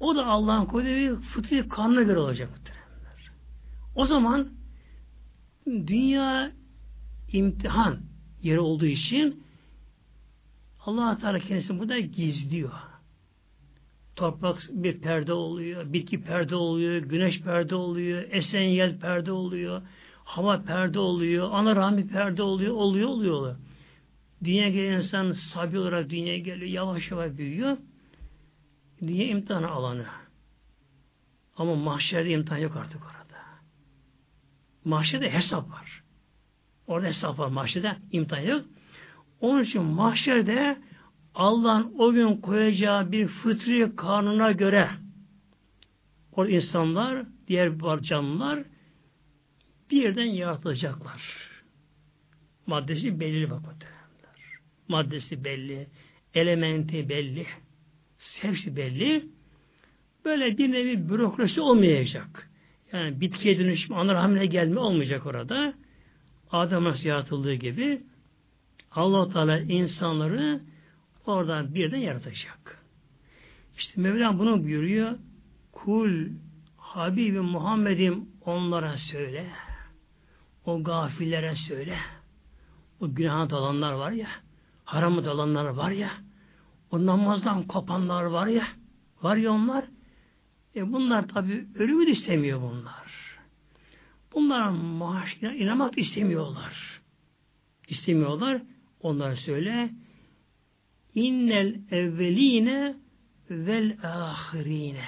[0.00, 2.50] o da Allah'ın koyduğu bir fıtri kanuna göre olacak.
[3.94, 4.48] O zaman
[5.66, 6.52] dünya
[7.32, 8.00] imtihan
[8.42, 9.44] yeri olduğu için
[10.86, 12.72] allah Teala kendisini burada gizliyor.
[14.16, 19.82] Toprak bir perde oluyor, bitki perde oluyor, güneş perde oluyor, esen yel perde oluyor,
[20.24, 23.56] hava perde oluyor, ana rahmi perde oluyor, oluyor, oluyor.
[24.44, 27.76] Dünya gelen insan sabi olarak dünyaya geliyor, yavaş yavaş büyüyor.
[29.02, 30.06] Dünya imtihanı alanı.
[31.56, 33.23] Ama mahşerde imtihan yok artık orada.
[34.84, 36.02] Mahşerde hesap var.
[36.86, 38.64] Orada hesap var mahşerde, imtihan yok.
[39.40, 40.78] Onun için mahşerde
[41.34, 44.90] Allah'ın o gün koyacağı bir fıtri kanuna göre
[46.36, 48.64] o insanlar, diğer canlılar
[49.90, 51.22] bir yerden yaratılacaklar.
[52.66, 53.60] Maddesi belli bak
[54.88, 55.86] Maddesi belli,
[56.34, 57.46] elementi belli,
[58.40, 59.28] hepsi belli.
[60.24, 62.50] Böyle bir nevi bürokrasi olmayacak.
[62.94, 65.74] Yani bitkiye dönüşüm, ana hamile gelme olmayacak orada.
[66.50, 68.02] Adem nasıl yaratıldığı gibi
[68.90, 70.60] allah Teala insanları
[71.26, 72.84] oradan birden yaratacak.
[73.78, 75.18] İşte Mevlam bunu buyuruyor.
[75.72, 76.28] Kul
[76.76, 79.46] Habibi Muhammed'im onlara söyle.
[80.66, 81.96] O gafillere söyle.
[83.00, 84.28] O günaha dalanlar var ya,
[84.84, 86.10] haramı dalanlar var ya,
[86.90, 88.66] o namazdan kopanlar var ya,
[89.22, 89.83] var ya onlar.
[90.76, 93.14] E bunlar tabi ölümü de istemiyor bunlar.
[94.32, 97.00] Bunlar maaşına inanmak istemiyorlar.
[97.88, 98.62] İstemiyorlar.
[99.00, 99.90] Onlar söyle
[101.14, 102.96] innel evveline
[103.50, 105.04] vel ahirine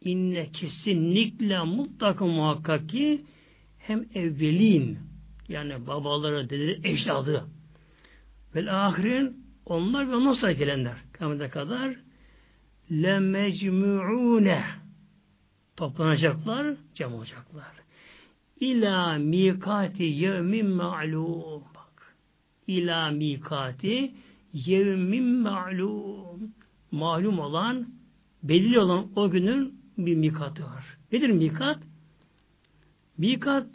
[0.00, 3.24] inne kesinlikle mutlaka muhakkak ki
[3.78, 4.98] hem evvelin
[5.48, 7.48] yani babaları, dedeleri, ecdadı
[8.54, 11.96] vel ahirin onlar ve ondan sonra gelenler kıyamete kadar
[12.90, 14.64] le mecmuune
[15.76, 17.72] toplanacaklar, cem olacaklar.
[18.60, 21.62] İlâ mikati yevmin ma'lum.
[21.74, 22.16] Bak.
[22.66, 24.12] İlâ mikati
[24.52, 26.54] yevmin ma'lum.
[26.90, 27.88] Malum olan,
[28.42, 30.98] belli olan o günün bir mikatı var.
[31.12, 31.78] Nedir mikat?
[33.18, 33.66] Mikat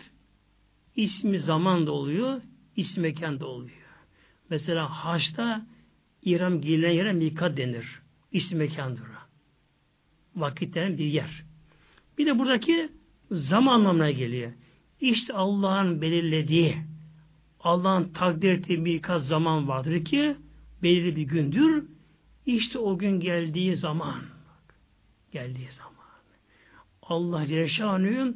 [0.96, 2.42] ismi zaman da oluyor,
[2.76, 3.78] ismi mekan da oluyor.
[4.50, 5.66] Mesela haçta
[6.24, 8.03] İram giyilen yere mikat denir.
[8.34, 9.04] İsmi mekandır.
[10.36, 11.44] Vakitten bir yer.
[12.18, 12.90] Bir de buradaki
[13.32, 14.52] zaman anlamına geliyor.
[15.02, 16.78] İşte Allah'ın belirlediği,
[17.60, 20.36] Allah'ın takdir ettiği birkaç zaman vardır ki
[20.84, 21.86] belirli bir gündür.
[22.46, 24.22] İşte o gün geldiği zaman
[25.32, 25.94] geldiği zaman
[27.02, 28.34] Allah Celle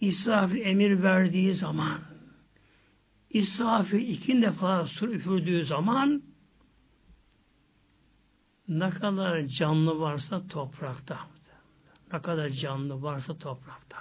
[0.00, 1.98] İsrafil emir verdiği zaman
[3.30, 6.22] İsrafil iki defa sur üfürdüğü zaman
[8.70, 11.18] ne kadar canlı varsa toprakta
[12.12, 13.96] ne kadar canlı varsa toprakta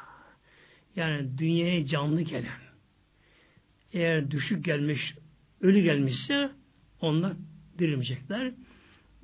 [0.95, 2.59] yani dünyaya canlı gelen
[3.93, 5.15] eğer düşük gelmiş
[5.61, 6.51] ölü gelmişse
[7.01, 7.33] onlar
[7.79, 8.53] dirilmeyecekler.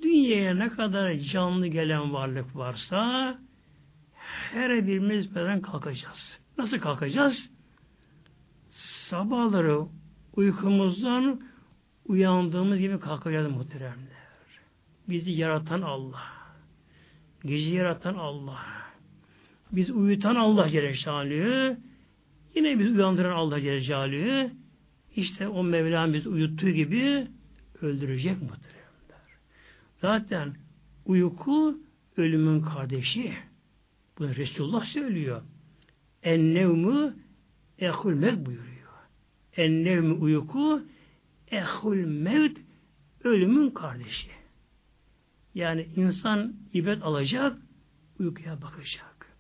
[0.01, 3.39] Dünyaya ne kadar canlı gelen varlık varsa
[4.51, 6.39] her birimiz beden kalkacağız.
[6.58, 7.49] Nasıl kalkacağız?
[9.10, 9.86] Sabahları
[10.36, 11.41] uykumuzdan
[12.05, 14.25] uyandığımız gibi kalkacağız muhteremler.
[15.10, 16.24] Bizi yaratan Allah.
[17.46, 18.60] Gece yaratan Allah.
[19.72, 21.78] Biz uyutan Allah Celle
[22.56, 24.52] Yine biz uyandıran Allah Celle
[25.15, 27.28] İşte o Mevlam biz uyuttuğu gibi
[27.82, 29.39] öldürecek muhteremler.
[30.02, 30.56] Zaten
[31.06, 31.78] uyku
[32.18, 33.34] ölümün kardeşi.
[34.20, 35.41] Bunu Resulullah söylüyor.
[36.24, 37.15] Ennevmü
[37.80, 38.76] ehul mevt buyuruyor.
[39.58, 40.82] Ennevmü uyku
[41.52, 42.58] ehul mevt
[43.24, 44.44] ölümün kardeşi.
[45.56, 47.58] Yani insan ibret alacak,
[48.20, 49.36] uykuya bakacak.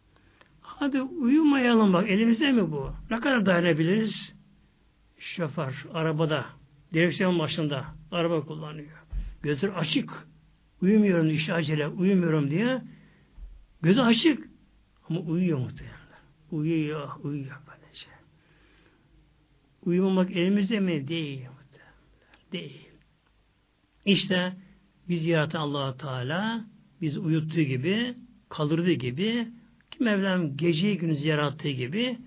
[0.61, 2.91] Hadi uyumayalım bak, elimizde mi bu?
[3.11, 4.35] Ne kadar dayanabiliriz?
[5.19, 6.45] Şoför, arabada,
[6.93, 9.03] direksiyon başında, araba kullanıyor.
[9.43, 10.27] Gözler açık.
[10.81, 12.81] Uyumuyorum diye, acele, uyumuyorum diye.
[13.81, 14.49] Gözü açık.
[15.09, 15.95] Ama uyuyor muhtemelen.
[16.51, 18.07] Uyuyor, uyuyor böylece.
[19.85, 21.07] Uyumamak elimizde mi?
[21.07, 21.45] Değil.
[22.51, 22.89] Değil.
[24.05, 24.53] İşte
[25.09, 26.65] biz yaratan allah Teala
[27.01, 28.15] biz uyuttuğu gibi,
[28.49, 29.47] kaldırdığı gibi
[29.91, 32.17] ki Mevlam geceyi gündüz yarattığı gibi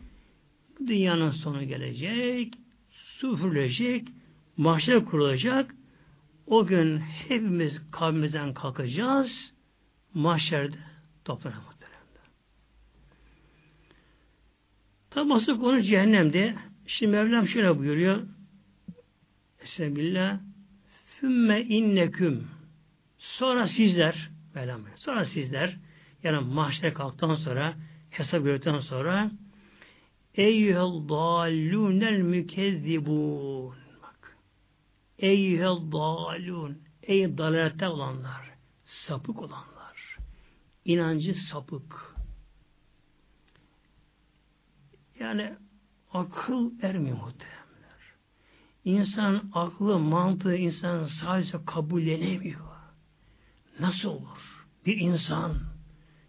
[0.87, 2.55] dünyanın sonu gelecek,
[2.91, 4.09] su üfürülecek,
[4.57, 5.75] mahşer kurulacak.
[6.47, 9.53] O gün hepimiz kavmimizden kalkacağız.
[10.15, 10.77] Mahşerde
[11.25, 11.79] toplanacağız.
[15.11, 16.55] Tabi asıl konu cehennemde.
[16.87, 18.23] Şimdi Mevlam şöyle buyuruyor.
[19.63, 20.41] Bismillah.
[21.21, 22.58] Fümme inneküm.
[23.19, 25.77] Sonra sizler, Mevlam sonra sizler,
[26.23, 27.75] yani mahşere kalktıktan sonra,
[28.11, 29.31] hesap gördükten sonra,
[30.35, 33.77] Eyyühel dallûnel mükezzibûn.
[34.03, 34.37] Bak.
[35.19, 36.79] Eyyühel dallûn.
[37.03, 38.51] Ey dalalette olanlar.
[38.85, 40.19] Sapık olanlar.
[40.85, 42.15] inancı sapık.
[45.21, 45.55] Yani
[46.13, 47.59] akıl ermiyor muhtemelen.
[48.85, 52.68] İnsan aklı, mantığı insan sadece kabullenemiyor.
[53.81, 54.67] Nasıl olur?
[54.87, 55.59] Bir insan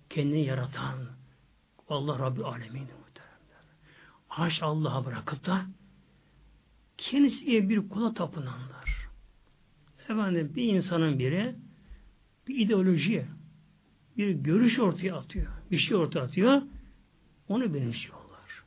[0.09, 0.97] kendini yaratan
[1.89, 3.63] Allah Rabbi Alemin muhteremler.
[4.27, 5.65] Haş Allah'a bırakıp da
[6.97, 9.09] kendisiye bir kula tapınanlar.
[10.09, 11.55] Efendim bir insanın biri
[12.47, 13.25] bir ideoloji,
[14.17, 15.47] bir görüş ortaya atıyor.
[15.71, 16.62] Bir şey ortaya atıyor.
[17.47, 18.63] Onu benimsiyorlar.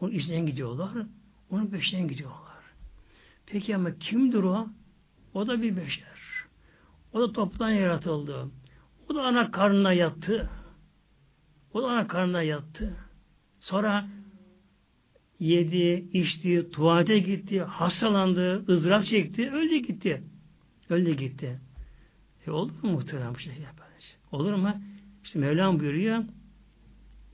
[0.00, 1.06] Onun içinden gidiyorlar.
[1.50, 2.64] Onun peşinden gidiyorlar.
[3.46, 4.68] Peki ama kimdir o?
[5.34, 6.09] O da bir beşer.
[7.12, 8.50] O da toptan yaratıldı.
[9.08, 10.50] O da ana karnına yattı.
[11.74, 12.96] O da ana karnına yattı.
[13.60, 14.08] Sonra
[15.38, 20.22] yedi, içti, tuvalete gitti, hastalandı, ızdırap çekti, öldü gitti.
[20.90, 21.60] Öldü gitti.
[22.46, 24.16] E olur mu muhtemelen bu şey yaparız?
[24.32, 24.74] Olur mu?
[25.24, 26.24] İşte Mevlam buyuruyor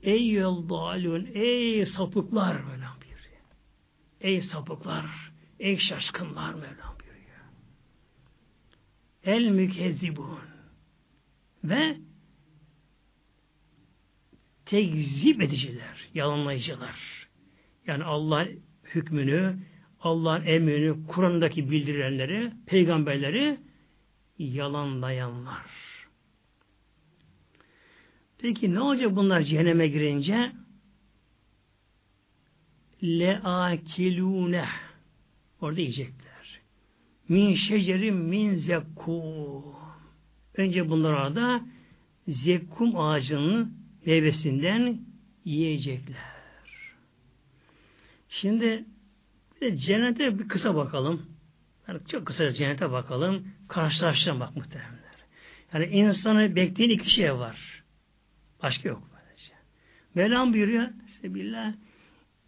[0.03, 3.41] Ey yol dalun, ey sapıklar Mevlam buyuruyor.
[4.21, 5.05] Ey sapıklar,
[5.59, 6.96] ey şaşkınlar Mevlam.
[9.27, 10.39] El mükezzibun
[11.63, 11.97] ve
[14.65, 17.27] tekzip ediciler, yalanlayıcılar.
[17.87, 18.47] Yani Allah
[18.83, 19.57] hükmünü,
[20.01, 23.57] Allah'ın emrini, Kur'an'daki bildirenleri, peygamberleri
[24.37, 25.65] yalanlayanlar.
[28.37, 30.51] Peki ne olacak bunlar cehenneme girince?
[33.03, 34.65] Leakilune
[35.61, 36.26] orada yiyecekler.
[37.29, 39.63] Min şecerin min zekkum.
[40.57, 41.61] Önce bunlar orada
[42.27, 43.73] zekkum ağacının
[44.05, 44.99] meyvesinden
[45.45, 46.37] yiyecekler.
[48.29, 48.85] Şimdi
[49.61, 51.25] bir cennete bir kısa bakalım.
[51.87, 53.47] Yani çok kısa cennete bakalım.
[53.67, 54.97] Karşılaştıralım bak muhteremler.
[55.73, 57.83] Yani insanı bekleyen iki şey var.
[58.63, 59.03] Başka yok.
[59.13, 59.53] Böylece.
[60.15, 60.87] Mevlam buyuruyor
[61.21, 61.73] Sebillah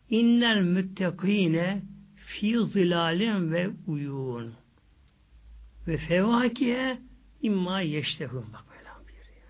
[0.10, 1.82] İnnel müttekine
[2.16, 4.54] fi zilalin ve uyun
[5.90, 7.00] ve fevakiye
[7.42, 9.50] imma yeştehun bak Mevlam buyuruyor.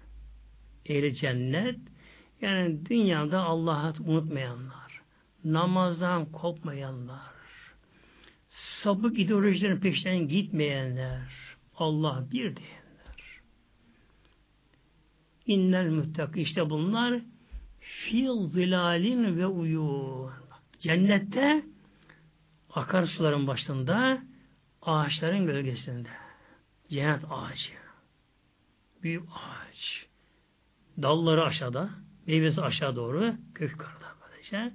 [0.85, 1.79] Ehli cennet
[2.41, 5.01] yani dünyada Allah'ı unutmayanlar,
[5.43, 7.33] namazdan kopmayanlar,
[8.49, 11.21] sapık ideolojilerin peşinden gitmeyenler,
[11.75, 13.41] Allah bir diyenler.
[15.45, 17.21] İnnel müttaki işte bunlar
[17.79, 20.31] fil zilalin ve uyun.
[20.79, 21.63] Cennette
[22.73, 24.23] akarsuların başında
[24.81, 26.09] ağaçların gölgesinde.
[26.89, 27.69] Cennet ağacı.
[29.03, 30.05] Büyük ağaç.
[31.01, 31.89] Dalları aşağıda,
[32.27, 34.73] meyvesi aşağı doğru, kök yukarıda böylece.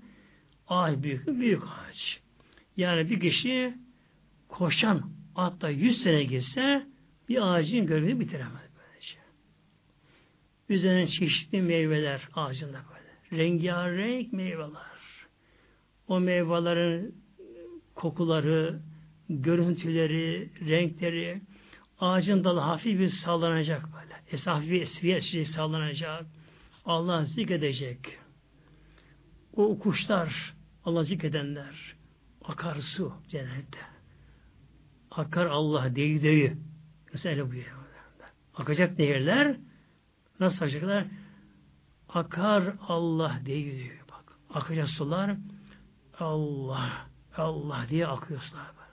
[0.68, 2.20] Ağaç büyük, büyük ağaç.
[2.77, 3.74] Yani bir kişi
[4.48, 6.87] koşan hatta yüz sene girse
[7.29, 9.18] bir ağacın gölgesini bitiremez böylece.
[10.68, 13.42] Üzerine çeşitli meyveler ağacında böyle.
[13.42, 14.94] Rengarenk meyveler.
[16.09, 17.14] O meyvelerin
[17.94, 18.81] kokuları,
[19.29, 21.40] görüntüleri, renkleri,
[22.05, 24.14] ağacın dalı hafif bir sallanacak böyle.
[24.31, 24.71] Es hafif
[25.03, 26.27] bir esviye sallanacak.
[26.85, 28.19] Allah zikredecek.
[29.57, 31.97] O kuşlar, Allah zikredenler,
[32.45, 33.79] akar su cennette.
[35.11, 36.53] Akar Allah değil değil.
[37.12, 37.55] Mesela bu
[38.55, 39.57] Akacak nehirler
[40.40, 41.07] nasıl akacaklar?
[42.09, 44.05] Akar Allah değil diyor.
[44.11, 44.38] Bak.
[44.51, 45.37] Akacak sular
[46.19, 48.84] Allah Allah diye akıyorlar.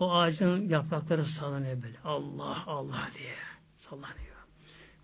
[0.00, 1.98] O ağacın yaprakları sallanıyor böyle.
[2.04, 3.34] Allah Allah diye
[3.78, 4.36] sallanıyor.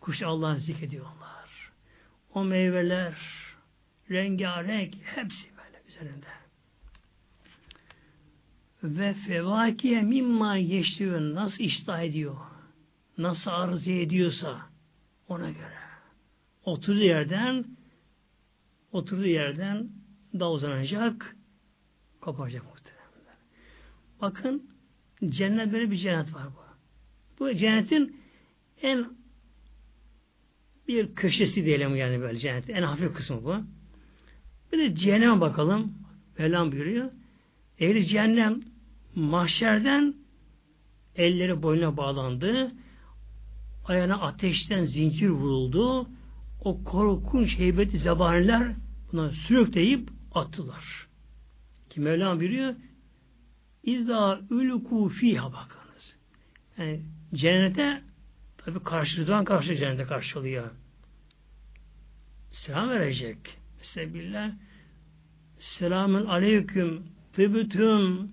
[0.00, 1.72] Kuş Allah'ı zikrediyorlar.
[2.34, 3.14] O meyveler
[4.10, 6.26] rengarenk hepsi böyle üzerinde.
[8.82, 11.20] Ve fevakiye mimma geçtiyor.
[11.20, 12.36] Nasıl iştah ediyor?
[13.18, 14.60] Nasıl arzu ediyorsa
[15.28, 15.76] ona göre.
[16.64, 17.64] Oturduğu yerden
[18.92, 19.88] oturduğu yerden
[20.38, 21.36] da uzanacak
[22.20, 23.38] koparacak muhtemelen.
[24.20, 24.75] Bakın
[25.24, 26.66] cennet böyle bir cennet var bu.
[27.38, 28.16] Bu cennetin
[28.82, 29.06] en
[30.88, 33.56] bir köşesi diyelim yani böyle cennetin en hafif kısmı bu.
[34.72, 35.94] Bir de cehenneme bakalım.
[36.38, 37.10] Mevlam buyuruyor.
[37.78, 38.60] Ehli cehennem
[39.14, 40.14] mahşerden
[41.16, 42.72] elleri boynuna bağlandı.
[43.84, 46.08] Ayağına ateşten zincir vuruldu.
[46.64, 48.74] O korkunç heybeti zabaniler
[49.12, 51.06] buna sürükleyip attılar.
[51.90, 52.74] Ki Mevlam biliyor
[53.86, 56.16] İza ülku fiha bakınız.
[56.78, 57.02] Yani
[57.34, 58.02] cennete
[58.58, 60.70] tabi karşılıktan karşı cennete karşılıyor.
[62.52, 63.38] Selam verecek.
[63.82, 64.50] Sebillah.
[65.58, 68.30] Selamun aleyküm tıbütüm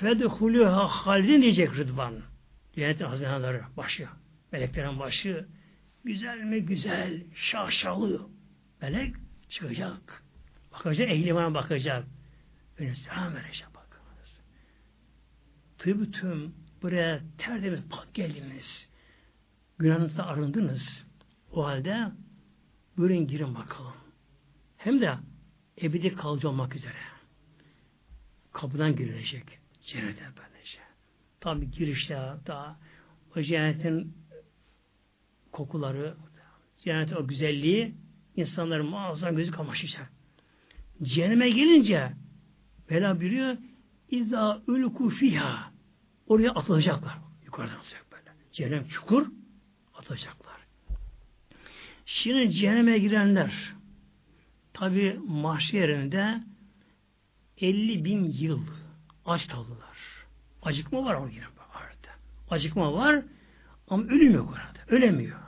[0.00, 2.14] fedhuluha halidin diyecek Rıdvan.
[2.74, 4.08] Cennetin hazineleri başı.
[4.52, 5.46] Meleklerin başı.
[6.04, 8.28] Güzel mi güzel, şaşalı.
[8.82, 9.14] Melek
[9.48, 10.22] çıkacak.
[10.72, 12.04] Bakacak, ehlimana bakacak.
[12.78, 13.69] Önüne selam verecek.
[15.80, 18.88] Tıbütüm buraya tertemiz pak geldiniz.
[19.78, 21.04] Günahınızda arındınız.
[21.52, 22.08] O halde
[22.96, 23.94] buyurun girin bakalım.
[24.76, 25.14] Hem de
[25.82, 26.98] ebedi kalıcı olmak üzere.
[28.52, 29.44] Kapıdan girilecek.
[29.86, 30.78] Cennete böylece.
[31.40, 32.14] Tabi girişte
[32.46, 32.76] daha
[33.36, 34.16] o cennetin
[35.52, 36.16] kokuları,
[36.78, 37.94] cennetin o güzelliği
[38.36, 40.12] insanların muazzam gözü kamaşacak.
[41.02, 42.12] Cehenneme gelince
[42.90, 43.56] Bela buyuruyor
[44.10, 45.69] İzâ ülkû fîhâ
[46.30, 47.18] Oraya atılacaklar.
[47.44, 48.30] Yukarıdan atılacak böyle.
[48.52, 49.26] Cehennem çukur
[49.94, 50.56] atılacaklar.
[52.06, 53.74] Şimdi cehenneme girenler
[54.72, 56.42] tabi mahşerinde
[57.58, 58.66] 50 bin yıl
[59.26, 60.26] aç kaldılar.
[60.62, 62.10] Acıkma var orada.
[62.50, 63.22] Acıkma var
[63.88, 64.96] ama ölüm yok orada.
[64.96, 65.40] Ölemiyor.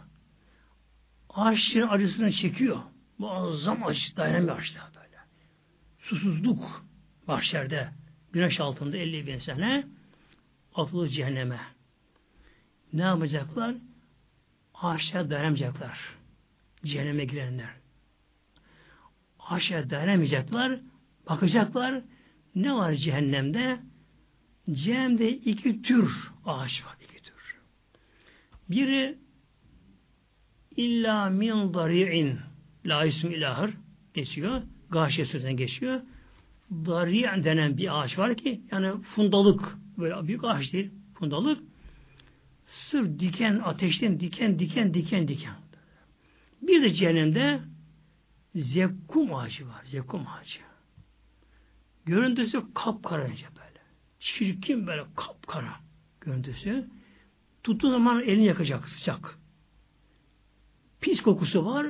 [1.30, 2.80] Ağaçların acısını çekiyor.
[3.18, 5.16] Bu azam acı dayanamıyor ağaçlar böyle.
[5.98, 6.86] Susuzluk
[7.26, 7.88] mahşerde
[8.32, 9.84] güneş altında 50 bin sene
[10.74, 11.60] atılır cehenneme.
[12.92, 13.74] Ne yapacaklar?
[14.74, 15.98] Ağaçlara dayanamayacaklar.
[16.84, 17.70] Cehenneme girenler.
[19.38, 20.80] Ağaçlara dayanamayacaklar.
[21.28, 22.02] Bakacaklar.
[22.54, 23.80] Ne var cehennemde?
[24.70, 26.96] Cehennemde iki tür ağaç var.
[27.04, 27.56] iki tür.
[28.70, 29.18] Biri
[30.76, 32.38] illa min dari'in
[32.86, 33.74] la ismi ilahır
[34.14, 34.62] geçiyor.
[34.90, 36.00] Gâşiye sözünden geçiyor.
[36.70, 41.62] Dari' denen bir ağaç var ki yani fundalık böyle büyük ağaç değil fundalık
[42.66, 45.54] sırf diken ateşten diken diken diken diken.
[46.62, 47.60] Bir de cehennemde
[48.54, 49.84] zekkum ağacı var.
[49.84, 50.58] Zekkum ağacı.
[52.04, 53.80] Görüntüsü kapkarınca böyle.
[54.20, 55.74] Çirkin böyle kapkara
[56.20, 56.86] görüntüsü.
[57.62, 59.38] Tuttuğu zaman elini yakacak sıcak.
[61.00, 61.86] Pis kokusu var.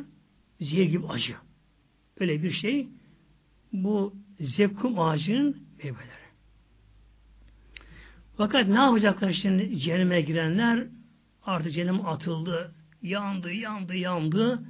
[0.60, 1.36] Zehir gibi acı.
[2.20, 2.88] Öyle bir şey.
[3.72, 6.21] Bu zekkum ağacının meyveleri.
[8.42, 10.86] Fakat ne yapacaklar şimdi cehenneme girenler?
[11.42, 12.74] Artık cehennem atıldı.
[13.02, 14.62] Yandı, yandı, yandı.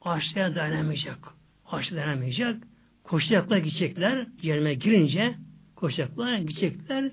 [0.00, 1.18] Aşağıya dayanamayacak.
[1.66, 2.62] Aşağıya dayanamayacak.
[3.04, 4.26] Koşacaklar, gidecekler.
[4.42, 5.34] Cehenneme girince
[5.76, 7.10] koşacaklar, gidecekler.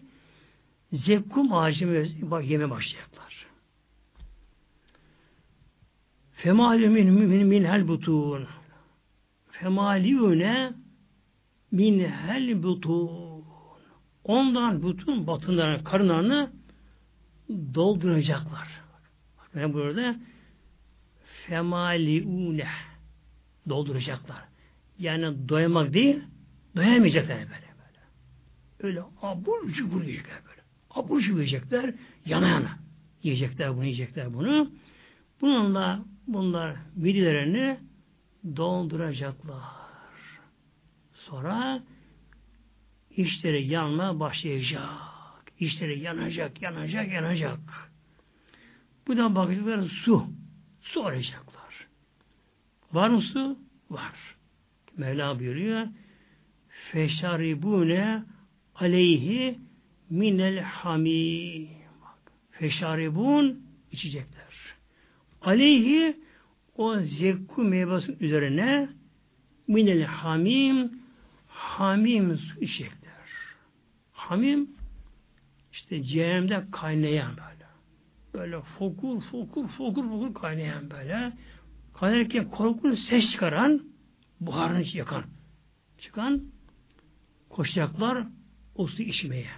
[0.94, 2.08] Zekkum ağacını
[2.44, 3.48] yeme başlayacaklar.
[6.32, 8.48] Femalü min min min hel butun.
[9.52, 10.74] Femalüne
[11.72, 13.31] min hel butun.
[14.24, 16.52] Ondan bütün batınlarını, karınlarını
[17.50, 18.82] dolduracaklar.
[19.56, 20.16] Ben burada
[21.48, 22.68] femaliune
[23.70, 24.42] dolduracaklar.
[25.00, 26.20] Yani doymak değil,
[26.76, 28.00] doyamayacaklar böyle böyle.
[28.80, 30.62] Öyle abur cubur yiyecekler böyle.
[30.92, 31.94] Abur cubur yiyecekler,
[32.26, 32.80] yana yana.
[33.24, 34.72] Yiyecekler bunu, yiyecekler bunu.
[35.42, 37.78] Bununla bunlar midilerini
[38.56, 39.82] dolduracaklar.
[41.14, 41.84] Sonra
[43.22, 44.90] işleri yanma başlayacak.
[45.60, 47.60] İşleri yanacak, yanacak, yanacak.
[49.08, 50.28] Bu da bakacaklar su.
[50.82, 51.88] Su arayacaklar.
[52.94, 53.60] Var mı su?
[53.90, 54.36] Var.
[54.98, 55.88] Mevla buyuruyor.
[56.92, 58.24] Feşaribune
[58.76, 59.60] aleyhi
[60.10, 61.70] minel hamim.
[62.52, 64.76] Feşaribun içecekler.
[65.42, 66.18] Aleyhi
[66.76, 68.90] o zekku meyvesinin üzerine
[69.68, 70.92] minel hamim
[71.48, 73.01] hamim su içecekler.
[74.32, 74.70] Hamim
[75.72, 77.66] işte cehennemde kaynayan böyle.
[78.34, 81.34] Böyle fokur fokur fokur fokur kaynayan böyle.
[81.94, 83.84] Kaynarken korkunç ses çıkaran
[84.40, 85.24] buharını yakan
[85.98, 86.44] çıkan
[87.50, 88.28] koşacaklar
[88.76, 89.50] o su içmeye.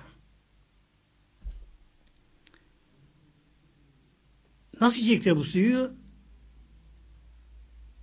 [4.82, 5.94] Nasıl içecekler bu suyu?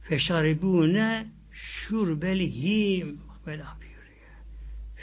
[0.09, 3.80] Feşaribune şurbelihim böyle buyuruyor.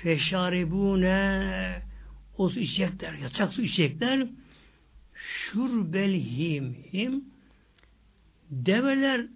[0.04, 1.82] Feşaribune
[2.38, 4.28] o su içecekler, yatacak su içecekler.
[5.14, 7.26] Şurbelhim him
[8.52, 9.28] develer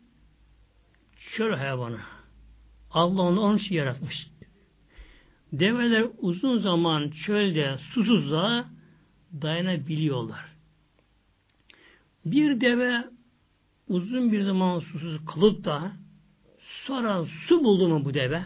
[1.35, 1.99] çöl hayvanı.
[2.91, 4.27] Allah onu onun için yaratmış.
[5.53, 8.65] Develer uzun zaman çölde susuzluğa
[9.41, 10.45] dayanabiliyorlar.
[12.25, 13.03] Bir deve
[13.87, 15.91] uzun bir zaman susuz kalıp da
[16.85, 18.43] sonra su buldu mu bu deve?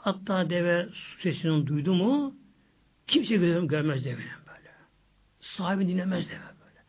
[0.00, 2.34] Hatta deve su sesini duydu mu
[3.06, 4.70] Kimse görmez deve böyle.
[5.40, 6.80] Sahibi dinlemez deve böyle.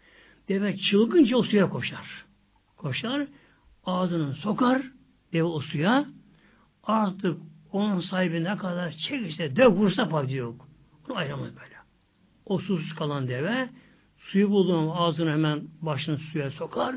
[0.49, 2.25] Deve çılgınca o suya koşar.
[2.77, 3.27] Koşar,
[3.85, 4.81] ağzını sokar,
[5.33, 6.05] deve o suya.
[6.83, 7.37] Artık
[7.71, 10.67] onun sahibi ne kadar çekişte döv vursa fayda yok.
[11.09, 11.75] Onu ayıramaz böyle.
[12.45, 13.69] O susuz kalan deve
[14.17, 16.95] suyu bulduğun ağzını hemen başını suya sokar.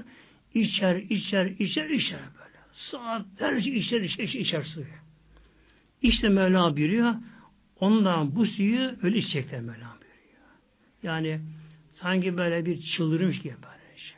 [0.55, 2.59] içer, içer, içer, içer böyle.
[2.73, 5.04] Saatlerce içer, içer, içer, içer suyu.
[6.05, 7.15] İşte Mevla buyuruyor.
[7.81, 10.49] Ondan bu suyu öyle içecekler Mevla buyuruyor.
[11.03, 11.41] Yani
[11.95, 14.17] sanki böyle bir çıldırmış gibi böyle şey.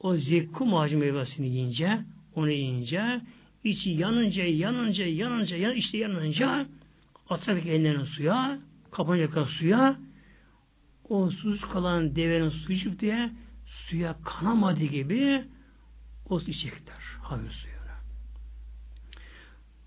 [0.00, 2.00] O zekkum ağacı meyvesini yiyince,
[2.34, 3.20] onu yiyince,
[3.64, 6.66] içi yanınca, yanınca, yanınca, yan, işte yanınca
[7.28, 8.58] atacak ellerini suya,
[8.90, 9.96] kapanacak suya,
[11.08, 13.30] o susuz kalan devenin su içip diye
[13.66, 15.44] suya kanamadı gibi
[16.28, 17.02] o içecekler.
[17.22, 17.73] Havin suyunu.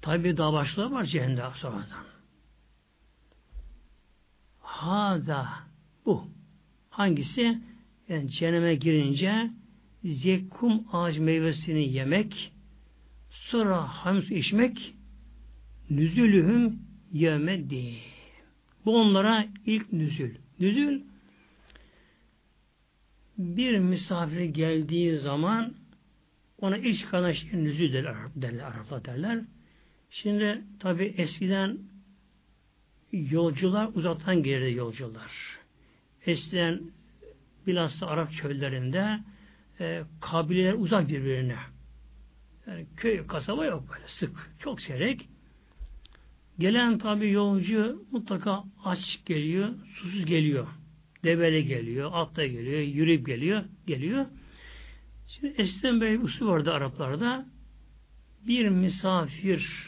[0.02, 2.06] Tabi daha başlığı var cehennem sonradan.
[4.62, 5.50] Hada
[6.06, 6.28] bu.
[6.90, 7.62] Hangisi?
[8.10, 9.52] Yani cehenneme girince
[10.04, 12.52] zekkum ağaç meyvesini yemek,
[13.30, 14.94] sonra hamsu içmek,
[15.90, 16.80] nüzülühüm
[17.14, 17.96] yevmeddi.
[18.86, 20.36] Bu onlara ilk nüzül.
[20.60, 21.02] Nüzül
[23.38, 25.74] bir misafir geldiği zaman
[26.62, 29.40] ona çıkan şey nüzül derler, derler Araplar derler.
[30.10, 31.78] Şimdi tabi eskiden
[33.12, 35.32] yolcular uzaktan gelirdi yolcular.
[36.26, 36.82] Eskiden
[37.68, 39.20] bilhassa Arap çöllerinde
[39.80, 41.58] e, kabileler uzak birbirine.
[42.68, 44.52] Yani köy, kasaba yok böyle sık.
[44.60, 45.30] Çok seyrek.
[46.60, 50.68] Gelen tabi yolcu mutlaka aç geliyor, susuz geliyor.
[51.24, 54.26] Develi geliyor, atla geliyor, yürüyüp geliyor, geliyor.
[55.28, 57.46] Şimdi eskiden böyle bir usul vardı Araplarda.
[58.48, 59.87] Bir misafir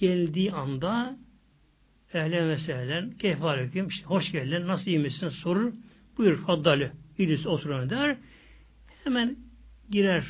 [0.00, 1.16] geldiği anda
[2.14, 5.72] ehlen ve sehlen keyfalekim işte hoş geldin nasıl iyi misin sorur
[6.18, 8.16] buyur faddali İdris oturun der
[9.04, 9.36] hemen
[9.90, 10.24] girer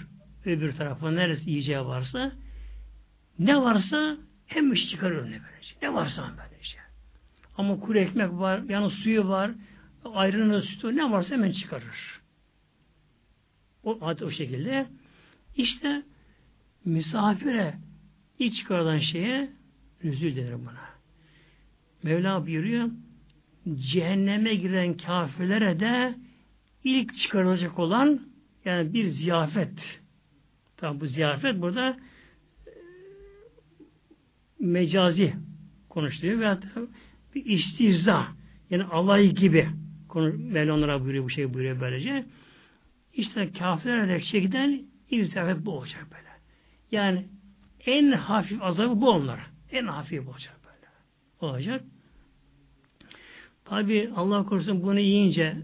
[0.44, 2.32] öbür tarafa neresi yiyeceği varsa
[3.38, 4.16] ne varsa
[4.46, 5.74] hem çıkarır önüne böylece.
[5.82, 6.78] Ne varsa böylece.
[7.58, 9.50] Ama kuru ekmek var, yanı suyu var,
[10.04, 12.20] ayrını sütü ne varsa hemen çıkarır.
[13.84, 14.86] O o şekilde.
[15.56, 16.02] İşte
[16.84, 17.74] misafire
[18.38, 19.50] iç çıkarılan şeye
[20.04, 20.90] rüzül denir buna.
[22.02, 22.90] Mevla buyuruyor
[23.74, 26.14] cehenneme giren kafirlere de
[26.84, 28.20] ilk çıkarılacak olan
[28.64, 30.00] yani bir ziyafet.
[30.76, 31.96] Tamam bu ziyafet burada
[34.60, 35.34] mecazi
[35.88, 36.58] konuşuluyor ve
[37.34, 38.26] bir istihza
[38.70, 39.68] yani alay gibi
[40.36, 42.26] Mevla onlara buyuruyor bu şey buyuruyor böylece.
[43.14, 46.28] İşte kafirlere de çekilen iltifat bu olacak böyle.
[46.92, 47.26] Yani
[47.86, 49.42] en hafif azabı bu onlara.
[49.72, 50.86] En hafif olacak böyle.
[51.52, 51.84] Olacak.
[53.64, 55.56] Tabi Allah korusun bunu yiyince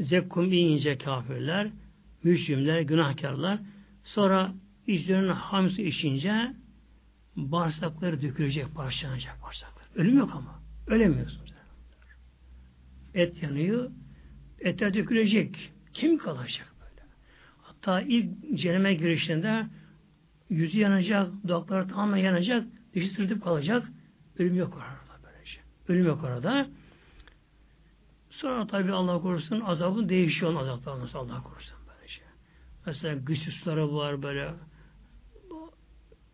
[0.00, 1.70] zekkum yiyince kafirler,
[2.22, 3.58] müşrimler, günahkarlar
[4.04, 4.54] sonra
[4.86, 6.54] içlerinin hamsi içince
[7.36, 9.84] bağırsakları dökülecek, parçalanacak bağırsaklar.
[9.94, 10.60] Ölüm yok ama.
[10.86, 11.44] Ölemiyorsunuz.
[13.14, 13.90] Et yanıyor.
[14.60, 15.70] Etler dökülecek.
[15.92, 17.02] Kim kalacak böyle?
[17.62, 19.66] Hatta ilk cehenneme girişinde
[20.50, 23.86] yüzü yanacak, dudakları tamamen yanacak, dışı sırtıp kalacak.
[24.38, 25.60] Ölüm yok orada böylece.
[25.88, 26.66] Ölüm yok orada.
[28.30, 32.22] Sonra tabi Allah korusun azabın değişiyor azaplarımız Allah korusun böylece.
[32.86, 34.54] Mesela güçlü var böyle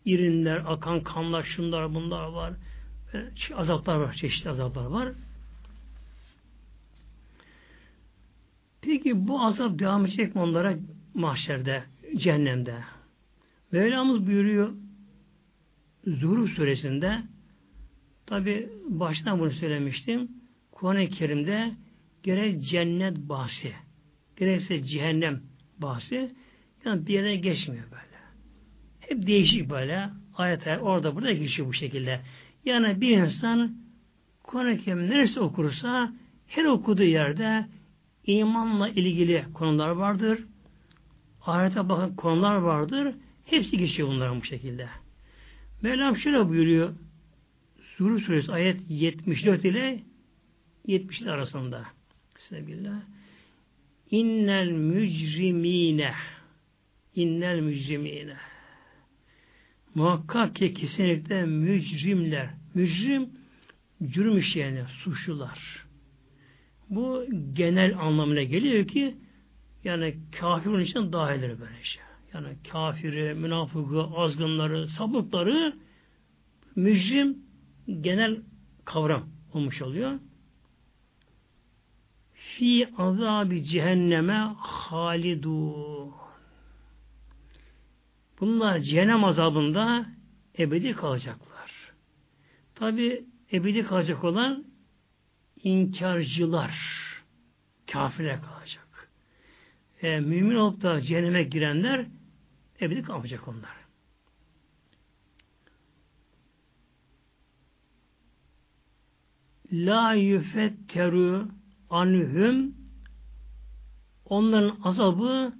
[0.04, 2.52] irinler, akan kanlar, şunlar, bunlar var.
[3.54, 5.12] Azaplar var, çeşitli azaplar var.
[8.82, 10.76] Peki bu azap devam edecek mi onlara
[11.14, 11.84] mahşerde,
[12.16, 12.74] cehennemde?
[13.72, 14.72] Mevlamız buyuruyor
[16.06, 17.22] Zuhruf suresinde
[18.26, 20.28] tabi baştan bunu söylemiştim.
[20.72, 21.72] Kuran-ı Kerim'de
[22.22, 23.72] gerek cennet bahsi,
[24.36, 25.40] gerekse cehennem
[25.78, 26.30] bahsi
[26.84, 28.20] yani bir yere geçmiyor böyle.
[29.00, 30.10] Hep değişik böyle.
[30.34, 32.20] Ayetler orada burada geçiyor bu şekilde.
[32.64, 33.74] Yani bir insan
[34.42, 36.12] Kur'an-ı Kerim neresi okursa
[36.46, 37.66] her okuduğu yerde
[38.24, 40.44] imanla ilgili konular vardır.
[41.42, 43.14] Ahirete bakın konular vardır.
[43.44, 44.88] Hepsi geçiyor bunların bu şekilde.
[45.82, 46.94] Mevlam şöyle buyuruyor.
[47.96, 50.02] Suru suresi ayet 74 ile
[50.86, 51.86] 70 arasında.
[52.36, 53.00] Bismillah.
[54.10, 56.14] İnnel mücrimine
[57.14, 58.36] innel mücrimine
[59.94, 62.50] Muhakkak ki kesinlikle mücrimler.
[62.74, 63.30] Mücrim
[64.08, 65.86] cürüm işleyenler, suçlular.
[66.90, 69.14] Bu genel anlamına geliyor ki
[69.84, 72.02] yani kafirin için dahildir böyle şey.
[72.34, 75.76] Yani kafiri, münafıkı, azgınları, sabıkları
[76.76, 77.38] mücrim
[78.00, 78.40] genel
[78.84, 80.18] kavram olmuş oluyor.
[82.34, 85.74] Fi azabi cehenneme halidu.
[88.40, 90.06] Bunlar cehennem azabında
[90.58, 91.92] ebedi kalacaklar.
[92.74, 94.64] Tabi ebedi kalacak olan
[95.62, 96.74] inkarcılar,
[97.92, 99.10] kafirler kalacak.
[100.02, 102.06] E, mümin olup da cehenneme girenler
[102.82, 103.90] ebedi kalmayacak onlar.
[109.72, 111.48] La yüfetteru
[111.90, 112.74] anhum
[114.24, 115.52] onların azabı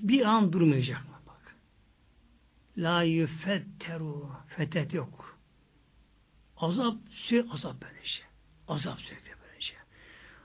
[0.00, 1.02] bir an durmayacak?
[1.26, 1.56] Bak.
[2.76, 5.38] La yüfetteru fetet yok.
[6.56, 8.24] Azap sürekli azap böyle şey.
[8.68, 9.76] Azap sürekli böyle şey.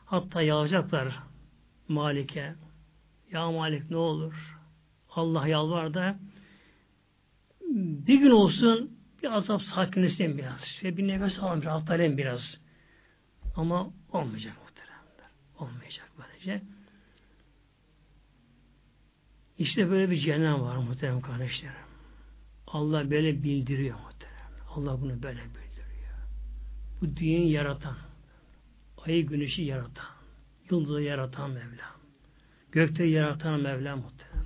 [0.06, 1.20] Hatta yağacaklar
[1.88, 2.56] Malik'e.
[3.32, 4.59] Ya Malik ne olur?
[5.16, 6.20] Allah yalvar da
[8.08, 10.62] bir gün olsun bir azap sakinleşsin biraz.
[10.84, 12.58] Ve bir nefes alalım, rahatlayalım biraz.
[13.56, 15.32] Ama olmayacak muhteremler.
[15.60, 16.62] Olmayacak böylece.
[19.58, 21.76] İşte böyle bir cehennem var muhterem kardeşlerim.
[22.68, 24.66] Allah böyle bildiriyor muhterem.
[24.70, 26.16] Allah bunu böyle bildiriyor.
[27.02, 27.98] Bu dünyayı yaratan,
[29.06, 30.06] ayı güneşi yaratan,
[30.72, 31.96] yıldızı yaratan Mevlam,
[32.72, 34.39] gökte yaratan Mevlam muhteremler.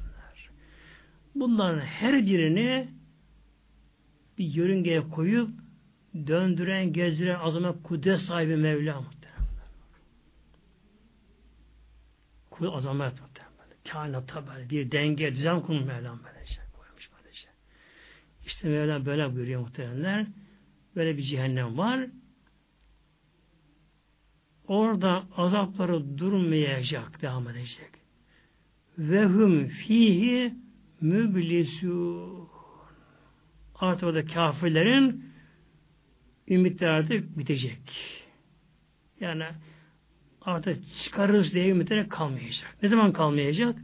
[1.36, 2.88] Bunların her birini
[4.38, 5.50] bir yörüngeye koyup
[6.28, 9.34] döndüren, gezdiren, azamet kudret sahibi Mevla muhtemelen.
[12.50, 13.54] Kudret azamet muhtemelen.
[13.92, 16.46] Kainatta böyle bir denge, düzen kurmuş Mevlam böyle.
[16.74, 17.52] Koymuş böyle şey.
[18.46, 20.28] İşte Mevla böyle buyuruyor muhtemelenler.
[20.96, 22.08] Böyle bir cehennem var.
[24.68, 27.90] Orada azapları durmayacak, devam edecek.
[28.98, 30.54] Ve hum fihi
[31.04, 32.50] müblisun.
[33.76, 35.34] Artık orada kafirlerin
[36.48, 37.80] ümitler artık bitecek.
[39.20, 39.46] Yani
[40.42, 42.78] artık çıkarırız diye ümitleri kalmayacak.
[42.84, 43.80] Ne zaman kalmayacak?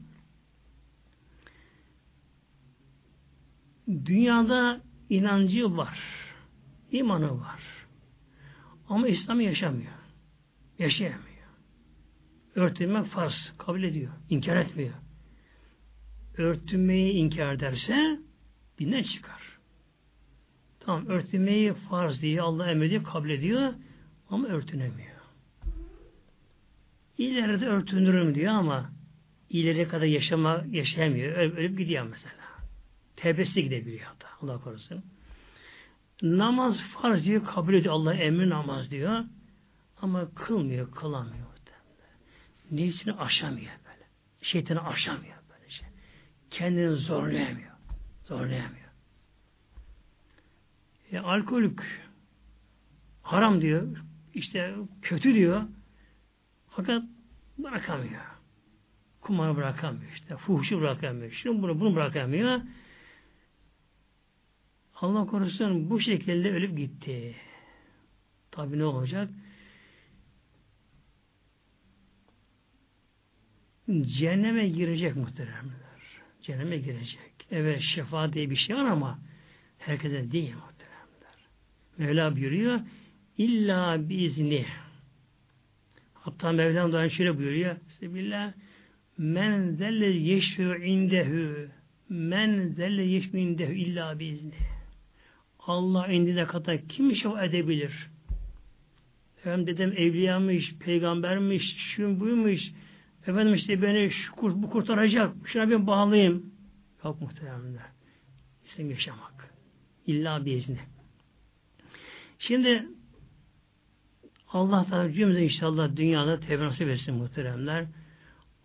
[3.88, 6.00] Dünyada inancı var.
[6.92, 7.62] imanı var.
[8.90, 9.92] Ama İslam'ı yaşamıyor.
[10.80, 11.30] Yaşayamıyor.
[12.56, 13.54] Örtünmek farz.
[13.58, 14.12] Kabul ediyor.
[14.30, 14.94] İnkar etmiyor.
[16.40, 18.20] Örtünmeyi inkar ederse
[18.80, 19.58] dinden çıkar.
[20.80, 23.74] Tamam örtünmeyi farz diye Allah emrediyor, kabul ediyor
[24.30, 25.20] ama örtünemiyor.
[27.18, 28.92] İleride örtünürüm diyor ama
[29.50, 31.32] ileri kadar yaşama yaşayamıyor.
[31.32, 32.34] Ölüp, ölüp gidiyor mesela.
[33.16, 34.28] Tebessü gidebiliyor hatta.
[34.42, 35.04] Allah korusun.
[36.22, 37.94] Namaz farz diyor, kabul ediyor.
[37.94, 39.24] Allah emri namaz diyor.
[40.02, 41.50] Ama kılmıyor, kılamıyor.
[42.72, 44.08] Nefsini aşamıyor böyle.
[44.42, 45.39] Şeytanı aşamıyor.
[46.52, 47.72] Kendini zorlayamıyor.
[48.24, 48.90] Zorlayamıyor.
[51.12, 52.10] E, alkolük
[53.22, 53.98] haram diyor.
[54.34, 55.64] işte kötü diyor.
[56.70, 57.04] Fakat
[57.58, 58.22] bırakamıyor.
[59.22, 60.38] Kumarı bırakamıyor işte.
[60.38, 61.32] Fuhuşu bırakamıyor.
[61.32, 62.62] Şunu bunu, bunu bırakamıyor.
[64.96, 67.36] Allah korusun bu şekilde ölüp gitti.
[68.52, 69.30] Tabi ne olacak?
[73.90, 75.89] Cehenneme girecek muhteremler.
[76.42, 77.32] Cehenneme girecek.
[77.52, 79.20] Evet şefaat diye bir şey var ama
[79.78, 81.40] herkese değil muhteremler.
[81.98, 82.80] Mevla buyuruyor
[83.38, 84.66] illa biizni
[86.14, 88.54] hatta Mevlam da şöyle buyuruyor Sebillah
[89.18, 91.70] men zelle yeşfü indehü
[92.10, 94.54] men zelle yeşfü indehü illa biizni
[95.60, 98.10] Allah indine kadar kim şef edebilir?
[99.38, 102.62] Efendim dedem evliyamış, peygambermiş, şun buymuş,
[103.30, 106.54] efendim işte beni şu kurt, bu kurtaracak, şuna ben bağlayayım.
[107.04, 107.86] Yok muhteremler.
[108.66, 109.54] İsim yaşamak.
[110.08, 110.80] İlla bir izni.
[112.40, 112.88] Şimdi
[114.48, 117.86] Allah Teala cümle inşallah dünyada tevbe nasip etsin muhteremler.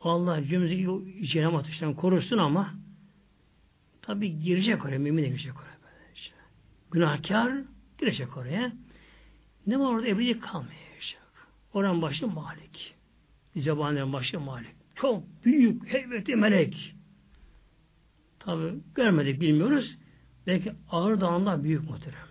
[0.00, 2.74] Allah cümlemizi cehennem ateşinden korusun ama
[4.02, 5.74] tabi girecek oraya, mümin de girecek oraya.
[6.90, 7.52] Günahkar
[7.98, 8.72] girecek oraya.
[9.66, 11.48] Ne var orada ebedi kalmayacak.
[11.72, 12.93] Oran başı Malik.
[13.56, 14.76] Zebanların başı Malik.
[14.94, 16.94] Çok büyük, heybetli melek.
[18.38, 19.98] Tabi görmedik, bilmiyoruz.
[20.46, 22.24] Belki ağır dağından büyük muhteremler.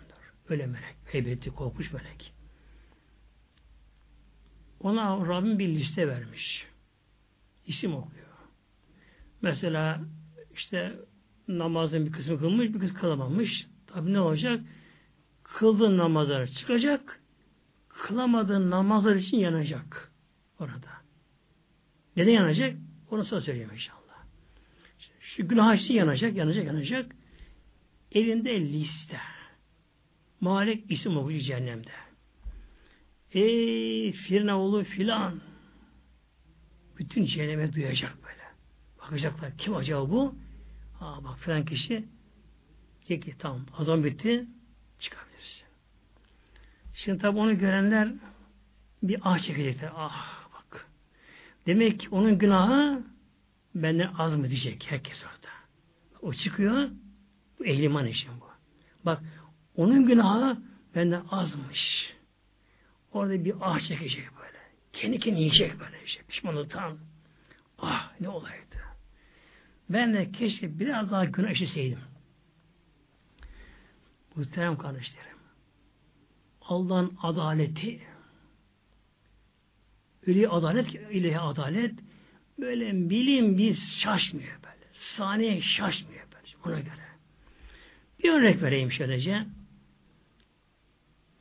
[0.49, 2.33] Öyle melek heybetli, korkmuş melek.
[4.79, 6.67] Ona Rabbim bir liste vermiş.
[7.67, 8.27] İsim okuyor.
[9.41, 10.01] Mesela
[10.53, 10.99] işte
[11.47, 13.67] namazın bir kısmı kılmış, bir kısmı kılamamış.
[13.87, 14.61] Tabi ne olacak?
[15.43, 17.21] Kıldığın namazlar çıkacak,
[17.89, 20.11] kılamadığın namazlar için yanacak
[20.59, 21.02] orada.
[22.17, 22.77] Neden yanacak?
[23.11, 23.99] Onu sonra söyleyeyim inşallah.
[25.19, 27.15] Şu günah için yanacak, yanacak, yanacak.
[28.11, 29.19] Elinde liste.
[30.41, 31.89] Malik isim okuyor cehennemde.
[33.31, 35.41] Ey Firnaoğlu filan.
[36.97, 38.43] Bütün cehenneme duyacak böyle.
[38.99, 39.57] Bakacaklar.
[39.57, 40.35] Kim acaba bu?
[40.99, 42.05] Aa bak filan kişi.
[43.07, 43.65] Diyecek ki tamam.
[43.77, 44.45] Azam bitti.
[44.99, 45.67] Çıkabilirsin.
[46.93, 48.13] Şimdi tabi onu görenler
[49.03, 49.91] bir ah çekecekler.
[49.95, 50.32] Ah.
[51.65, 53.03] Demek ki onun günahı
[53.75, 55.53] benden az mı diyecek herkes orada.
[56.21, 56.89] O çıkıyor.
[57.59, 58.45] Bu ehliman için bu.
[59.05, 59.21] Bak
[59.75, 60.57] onun günahı
[60.95, 62.13] benden azmış.
[63.11, 64.57] Orada bir ah çekecek böyle.
[64.93, 66.23] Kendi kendine yiyecek böyle işte.
[66.27, 66.97] Pişmanlıktan.
[67.77, 68.75] Ah ne olaydı.
[69.89, 71.99] Ben de keşke biraz daha günah işleseydim.
[74.35, 75.37] Muhterem kardeşlerim.
[76.61, 78.01] Allah'ın adaleti
[80.27, 81.93] öyle adalet ile adalet
[82.59, 84.87] böyle bilim biz şaşmıyor böyle.
[84.93, 86.43] Saniye şaşmıyor böyle.
[86.65, 87.03] Ona göre.
[88.23, 89.45] Bir örnek vereyim şöylece.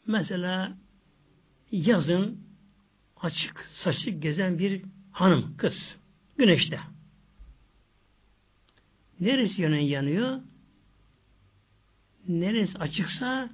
[0.06, 0.76] Mesela
[1.72, 2.40] yazın
[3.16, 5.96] açık saçık gezen bir hanım, kız.
[6.38, 6.80] Güneşte.
[9.20, 10.40] Neresi yanın yanıyor?
[12.28, 13.50] Neresi açıksa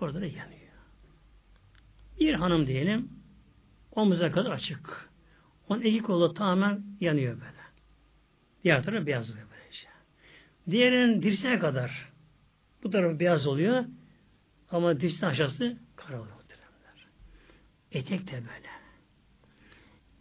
[0.00, 0.60] orada da yanıyor.
[2.20, 3.19] Bir hanım diyelim
[3.92, 5.10] omuza kadar açık.
[5.68, 7.60] Onun iki kolu tamamen yanıyor böyle.
[8.64, 9.88] Diğer tarafı beyaz oluyor böylece.
[10.70, 12.12] Diğerinin dirseğe kadar
[12.82, 13.84] bu tarafı beyaz oluyor
[14.70, 16.40] ama dirseğin aşağısı kara oluyor.
[17.92, 18.70] Etek de böyle.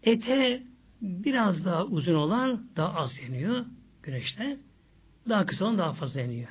[0.03, 0.63] Ete
[1.01, 3.65] biraz daha uzun olan daha az yanıyor
[4.03, 4.57] güneşte.
[5.29, 6.49] Daha kısa olan daha fazla yanıyor.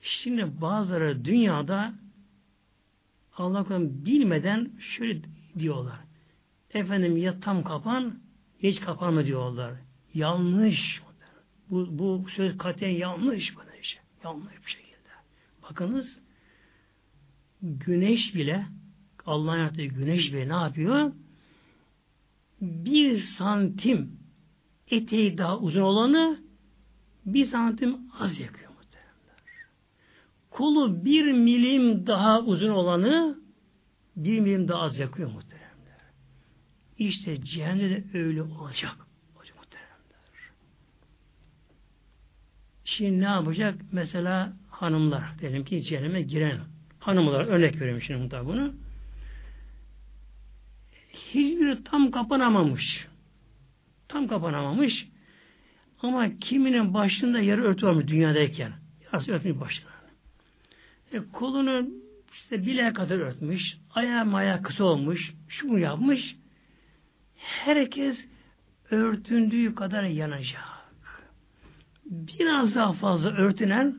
[0.00, 1.94] Şimdi bazıları dünyada
[3.36, 5.20] Allah bilmeden şöyle
[5.58, 5.98] diyorlar.
[6.70, 8.18] Efendim ya tam kapan
[8.58, 9.74] hiç kapanma diyorlar.
[10.14, 11.02] Yanlış.
[11.70, 13.56] Bu, bu söz katiyen yanlış.
[13.56, 14.00] Böyle işte.
[14.24, 15.08] Yanlış bir şekilde.
[15.62, 16.18] Bakınız
[17.62, 18.66] güneş bile
[19.26, 21.12] Allah'ın yarattığı güneş bile ne yapıyor?
[22.60, 24.18] Bir santim
[24.90, 26.40] eteği daha uzun olanı
[27.26, 28.61] bir santim az yakıyor.
[30.52, 33.38] Kolu bir milim daha uzun olanı
[34.16, 36.00] bir milim daha az yakıyor muhteremler.
[36.98, 38.96] İşte cehennemde öyle olacak.
[39.34, 40.50] Hocam muhteremler.
[42.84, 43.80] Şimdi ne yapacak?
[43.92, 46.60] Mesela hanımlar diyelim ki cehenneme giren
[46.98, 48.72] hanımlar örnek veriyorum şimdi bunu
[51.12, 53.06] hiçbiri tam kapanamamış.
[54.08, 55.08] Tam kapanamamış.
[56.02, 58.72] Ama kiminin başında yarı örtü varmış dünyadayken.
[59.12, 59.91] Yarısı örtmüş başlarını.
[61.12, 61.86] E, kolunu
[62.32, 63.76] işte bileğe kadar örtmüş.
[63.94, 65.34] Ayağı maya kısa olmuş.
[65.48, 66.36] Şunu yapmış.
[67.36, 68.16] Herkes
[68.90, 70.62] örtündüğü kadar yanacak.
[72.04, 73.96] Biraz daha fazla örtünen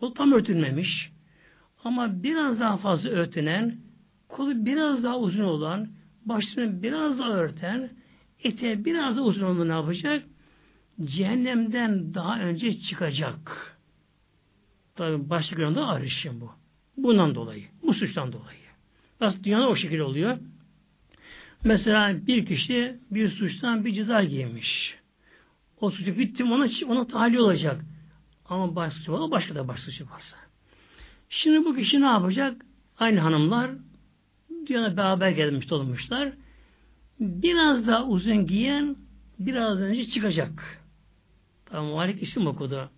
[0.00, 1.10] o tam örtünmemiş.
[1.84, 3.78] Ama biraz daha fazla örtünen
[4.28, 5.88] kolu biraz daha uzun olan
[6.26, 7.90] başını biraz da örten,
[8.44, 10.22] ete biraz da uzun olduğunu ne yapacak?
[11.04, 13.73] Cehennemden daha önce çıkacak.
[14.94, 16.52] Tabi başka günahda arışım bu.
[16.96, 17.64] Bundan dolayı.
[17.82, 18.58] Bu suçtan dolayı.
[19.20, 20.38] Aslında dünyada o şekilde oluyor.
[21.64, 24.98] Mesela bir kişi bir suçtan bir ceza giymiş.
[25.80, 27.84] O suçu bitti ona, ona tahliye olacak.
[28.48, 30.36] Ama baş suçu var, başka da baş suçu varsa.
[31.28, 32.64] Şimdi bu kişi ne yapacak?
[32.98, 33.70] Aynı hanımlar
[34.66, 36.32] dünyada beraber gelmiş olmuşlar.
[37.20, 38.96] Biraz daha uzun giyen
[39.38, 40.82] biraz önce çıkacak.
[41.66, 42.90] Tamam Malik isim okudu.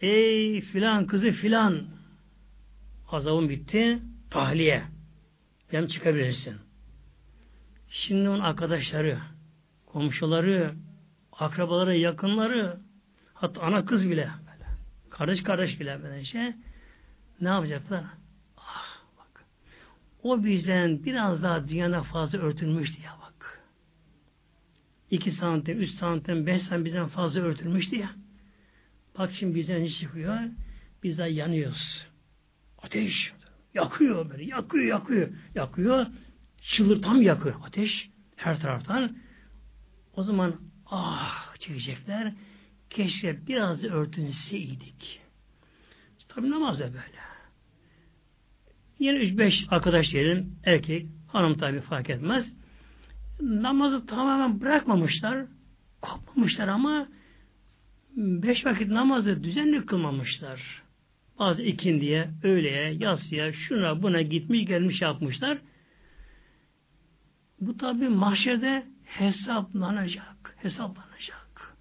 [0.00, 1.84] Ey filan kızı filan
[3.08, 3.98] azabın bitti.
[4.30, 4.82] Tahliye.
[5.68, 6.56] Hem çıkabilirsin.
[7.88, 9.18] Şimdi onun arkadaşları,
[9.86, 10.74] komşuları,
[11.32, 12.80] akrabaları, yakınları,
[13.34, 14.70] hatta ana kız bile, böyle,
[15.10, 16.52] kardeş kardeş bile böyle şey,
[17.40, 18.04] ne yapacaklar?
[20.22, 23.60] O bizden biraz daha dünyada fazla örtülmüştü ya bak.
[25.10, 28.10] İki santim, üç santim, beş santim bizden fazla örtülmüştü ya.
[29.18, 30.38] Bak şimdi bizden ne çıkıyor?
[31.02, 32.06] Biz de yanıyoruz.
[32.78, 33.32] Ateş.
[33.74, 34.44] Yakıyor böyle.
[34.44, 35.28] Yakıyor, yakıyor.
[35.54, 36.06] Yakıyor.
[36.62, 37.54] Çıldır tam yakıyor.
[37.64, 38.10] Ateş.
[38.36, 39.16] Her taraftan.
[40.16, 40.56] O zaman
[40.86, 42.32] ah çekecekler.
[42.90, 45.20] Keşke biraz da örtünseydik.
[46.28, 47.20] Tabi namaz da böyle.
[48.98, 52.52] Yine 3-5 arkadaş diyelim, erkek, hanım tabi fark etmez.
[53.40, 55.46] Namazı tamamen bırakmamışlar,
[56.02, 57.08] kopmamışlar ama
[58.16, 60.82] beş vakit namazı düzenli kılmamışlar.
[61.38, 65.58] Bazı ikindiye, öğleye, yatsıya, şuna buna gitmiş gelmiş yapmışlar.
[67.60, 70.56] Bu tabi mahşerde hesaplanacak.
[70.56, 71.76] Hesaplanacak.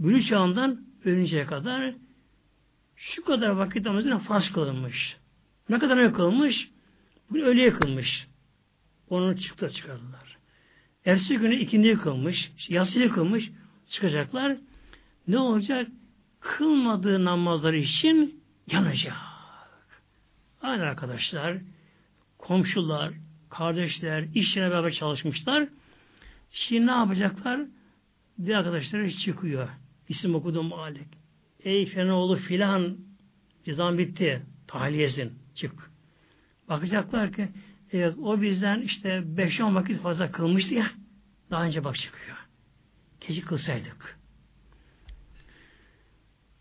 [0.00, 1.94] Bülü çağından ölünceye kadar
[2.96, 5.16] şu kadar vakit namazına farz kılınmış.
[5.68, 6.70] Ne kadar ne kılmış?
[7.30, 8.26] Bunu öyle yıkılmış.
[9.08, 10.38] Onu çıktı çıkardılar.
[11.04, 13.50] Ertesi günü ikindi yıkılmış, yası yıkılmış,
[13.88, 14.56] çıkacaklar.
[15.30, 15.88] Ne olacak?
[16.40, 19.16] Kılmadığı namazları için yanacak.
[20.62, 21.58] Aynı arkadaşlar,
[22.38, 23.12] komşular,
[23.50, 25.68] kardeşler, iş beraber çalışmışlar.
[26.50, 27.60] Şimdi ne yapacaklar?
[28.38, 29.68] Bir arkadaşları çıkıyor.
[30.08, 31.08] İsim okudum Malik.
[31.64, 32.96] Ey Fenoğlu filan
[33.64, 34.42] cezan bitti.
[34.66, 35.32] Tahliyesin.
[35.54, 35.90] Çık.
[36.68, 37.48] Bakacaklar ki
[37.92, 40.90] evet o bizden işte 5-10 vakit fazla kılmıştı ya
[41.50, 42.36] daha önce bak çıkıyor.
[43.20, 44.19] Keşke kılsaydık.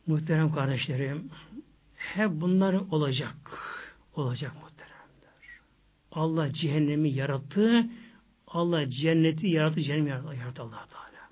[0.09, 1.29] Muhterem kardeşlerim
[1.95, 3.35] hep bunlar olacak.
[4.15, 5.61] Olacak muhteremler.
[6.11, 7.85] Allah cehennemi yarattı.
[8.47, 9.81] Allah cenneti yarattı.
[9.81, 11.29] Cehennemi yarattı, yarattı allah Teala.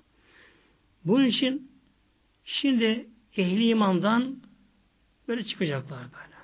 [1.04, 1.70] Bunun için
[2.44, 3.06] şimdi
[3.36, 4.36] ehli imandan
[5.28, 6.38] böyle çıkacaklar böyle.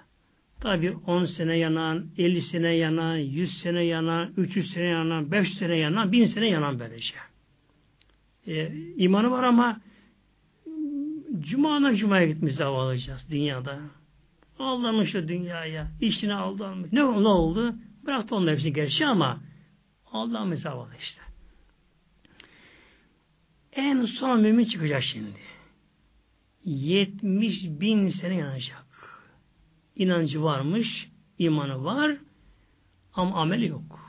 [0.61, 5.77] Tabi 10 sene yanan, 50 sene yanan, 100 sene yanan, 300 sene yanan, 500 sene
[5.77, 7.15] yanan, 1000 sene yanan böylece.
[8.47, 9.81] Ee, imanı var ama
[11.45, 13.79] Cuma'dan Cuma'ya gitmiş alacağız dünyada.
[14.59, 15.91] Aldanmış şu dünyaya.
[16.01, 16.93] İşine aldanmış.
[16.93, 17.75] Ne, ne oldu?
[18.07, 19.41] Bıraktı onun hepsini gerçi ama
[20.13, 21.21] aldanmış zavallı işte.
[23.73, 25.39] En son mümin çıkacak şimdi.
[26.65, 28.87] 70 bin sene yanacak.
[29.97, 32.17] İnancı varmış, imanı var
[33.15, 34.01] ama ameli yok.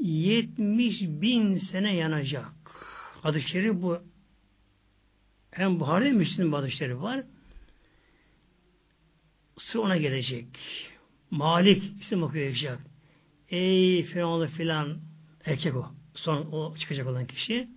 [0.00, 2.52] 70 bin sene yanacak.
[3.22, 3.98] Hadis-i şerif bu.
[5.58, 7.24] Hem Buhari hem Müslim hadis-i şerif var.
[9.58, 10.46] Sıra ona gelecek.
[11.30, 12.80] Malik isim okuyacak.
[13.48, 14.98] Ey Firavunlu filan
[15.44, 15.86] erkek o.
[16.14, 17.68] Son o çıkacak olan kişi.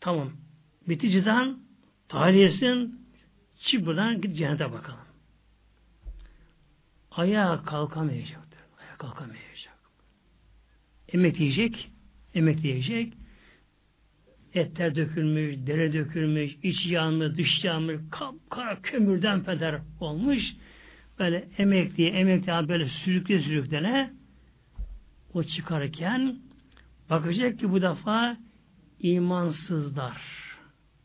[0.00, 0.32] Tamam.
[0.88, 1.62] Bitti cizan
[2.08, 3.06] tahliyesin
[3.58, 5.06] çık buradan git cennete bakalım.
[7.10, 8.48] Ayağa kalkamayacak.
[8.80, 9.78] Ayağa kalkamayacak.
[11.08, 11.90] Emek yiyecek.
[12.34, 13.19] Emek yiyecek.
[14.54, 17.96] Etler dökülmüş, dere dökülmüş, iç yanmış, dış yanmış,
[18.50, 20.42] kara kömürden peder olmuş.
[21.18, 24.10] Böyle emekli, emekli böyle sürükle sürüklene
[25.34, 26.36] o çıkarken
[27.10, 28.36] bakacak ki bu defa
[29.00, 30.22] imansızlar.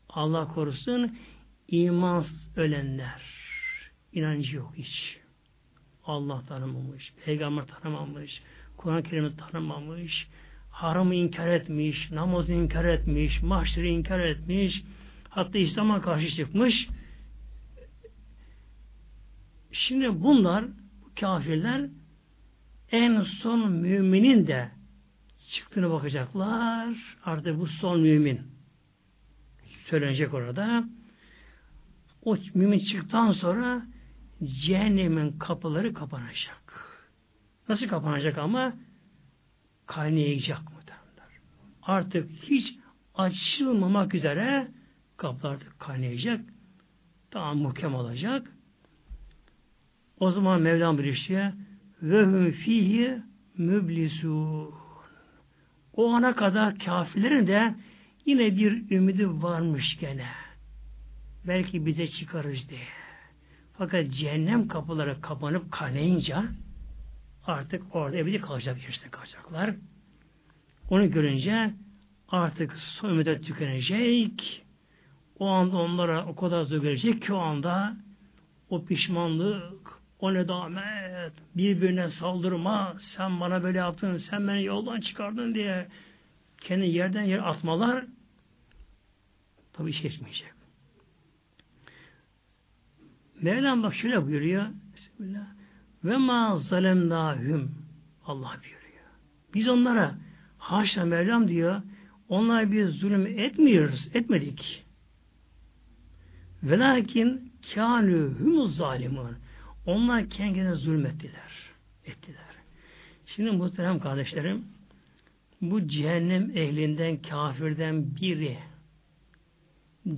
[0.09, 1.17] Allah korusun
[1.67, 3.21] imansız ölenler.
[4.13, 5.19] inancı yok hiç.
[6.05, 8.41] Allah tanımamış, peygamber tanımamış,
[8.77, 10.27] Kur'an-ı Kerim'i tanımamış,
[10.75, 14.83] haramı inkar etmiş, namazı inkar etmiş, mahşeri inkar etmiş,
[15.29, 16.87] hatta İslam'a karşı çıkmış.
[19.71, 20.65] Şimdi bunlar,
[21.03, 21.89] bu kafirler
[22.91, 24.71] en son müminin de
[25.47, 27.17] çıktığını bakacaklar.
[27.25, 28.41] Artık bu son mümin.
[29.85, 30.83] Söylenecek orada.
[32.23, 33.85] O mümin çıktıktan sonra
[34.43, 36.85] cehennemin kapıları kapanacak.
[37.69, 38.73] Nasıl kapanacak ama?
[39.85, 41.31] Kaynayacak derler.
[41.81, 42.75] Artık hiç
[43.15, 44.67] açılmamak üzere
[45.17, 46.41] kapılar artık kaynayacak.
[47.31, 48.51] Tamam muhkem olacak.
[50.19, 51.53] O zaman Mevlam bir işe
[52.01, 53.21] ve hum fihi
[53.57, 54.73] müblisun.
[55.93, 57.75] O ana kadar kafirlerin de
[58.25, 60.27] yine bir ümidi varmış gene.
[61.47, 62.87] Belki bize çıkarız diye.
[63.77, 66.45] Fakat cehennem kapıları kapanıp kaynayınca
[67.47, 69.75] artık orada ebedi kalacak işte kalacaklar.
[70.89, 71.73] Onu görünce
[72.29, 74.65] artık son ümide tükenecek.
[75.39, 77.97] O anda onlara o kadar zor gelecek ki o anda
[78.69, 85.87] o pişmanlık, o nedamet, birbirine saldırma, sen bana böyle yaptın, sen beni yoldan çıkardın diye
[86.61, 88.05] kendi yerden yer atmalar
[89.73, 90.53] tabi iş geçmeyecek.
[93.41, 94.65] Mevlam bak şöyle buyuruyor.
[94.95, 95.64] Bismillah.
[96.05, 97.71] Ve ma zalemnahum
[98.25, 99.05] Allah buyuruyor.
[99.53, 100.15] Biz onlara
[100.57, 101.81] haşa Mevlam diyor
[102.29, 104.85] onlara bir zulüm etmiyoruz, etmedik.
[106.63, 109.35] Velakin kânü humuz zalimun.
[109.85, 111.71] Onlar kendine zulmettiler.
[112.05, 112.55] Ettiler.
[113.25, 114.65] Şimdi muhterem kardeşlerim
[115.61, 118.57] bu cehennem ehlinden kafirden biri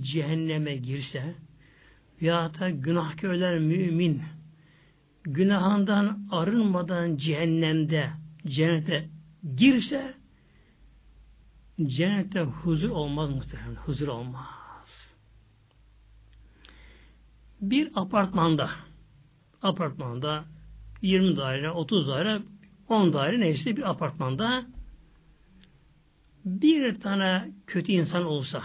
[0.00, 1.34] cehenneme girse
[2.22, 4.22] veya da günahkörler mümin
[5.24, 8.10] günahından arınmadan cehennemde
[8.46, 9.08] cennete
[9.56, 10.14] girse
[11.82, 13.74] cennette huzur olmaz muhtemelen.
[13.74, 14.48] Huzur olmaz.
[17.60, 18.70] Bir apartmanda
[19.62, 20.44] apartmanda
[21.02, 22.42] 20 daire, 30 daire,
[22.88, 24.66] 10 daire neyse bir apartmanda
[26.44, 28.62] bir tane kötü insan olsa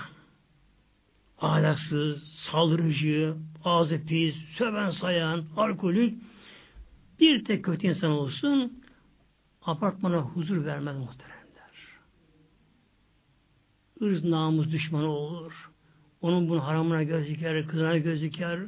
[1.42, 6.18] ahlaksız, saldırıcı, ağzı pis, söven sayan, alkolik
[7.20, 8.84] bir tek kötü insan olsun
[9.62, 11.44] apartmana huzur vermez muhteremler.
[14.02, 15.72] Irz namus düşmanı olur.
[16.22, 18.60] Onun bunun haramına göz diker, kızına göz diker,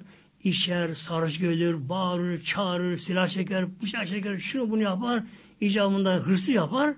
[0.43, 5.24] içer, sarhoş görülür, bağırır, çağırır, silah çeker, bıçak çeker, şunu bunu yapar,
[5.62, 6.96] icabında hırsı yapar.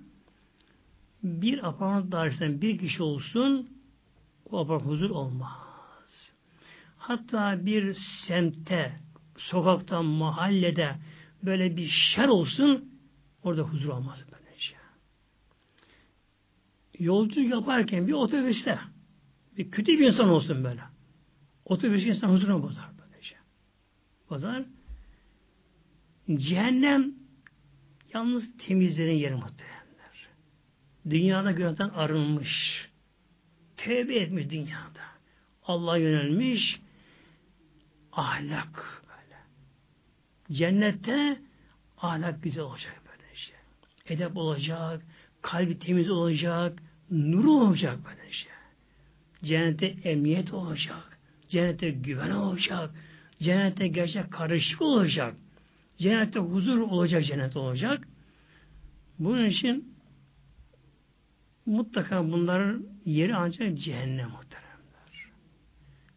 [1.23, 3.69] Bir apartman dairesinden bir kişi olsun,
[4.51, 6.31] o apartman huzur olmaz.
[6.97, 8.99] Hatta bir semtte,
[9.37, 10.95] sokakta, mahallede
[11.43, 12.91] böyle bir şer olsun,
[13.43, 14.75] orada huzur olmaz böylece.
[16.99, 18.79] Yolculuk yaparken bir otobüste,
[19.57, 20.81] bir kötü bir insan olsun böyle.
[21.65, 23.35] Otobüs insan huzuruna bozar böylece.
[24.29, 24.63] Bozar.
[26.33, 27.13] Cehennem
[28.13, 30.29] yalnız temizlerin yeri muhtemelenler.
[31.09, 32.87] Dünyada günahdan arınmış.
[33.77, 35.01] Tevbe etmiş dünyada.
[35.63, 36.79] Allah'a yönelmiş.
[38.11, 38.96] Ahlak.
[40.51, 41.37] Cennette
[41.97, 43.55] ahlak güzel olacak böyle şey.
[44.05, 45.01] Edep olacak,
[45.41, 46.79] kalbi temiz olacak,
[47.11, 48.51] nuru olacak böyle şey.
[49.43, 51.19] Cennette emniyet olacak.
[51.49, 52.95] Cennette güven olacak.
[53.39, 55.35] Cennette gerçek karışık olacak.
[55.97, 58.07] Cennette huzur olacak, cennet olacak.
[59.19, 59.97] Bunun için
[61.65, 65.31] mutlaka bunların yeri ancak cehennem muhteremler.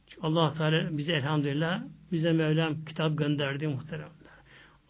[0.06, 4.19] Çünkü allah Teala bize elhamdülillah bize Mevlam kitap gönderdi muhteremler.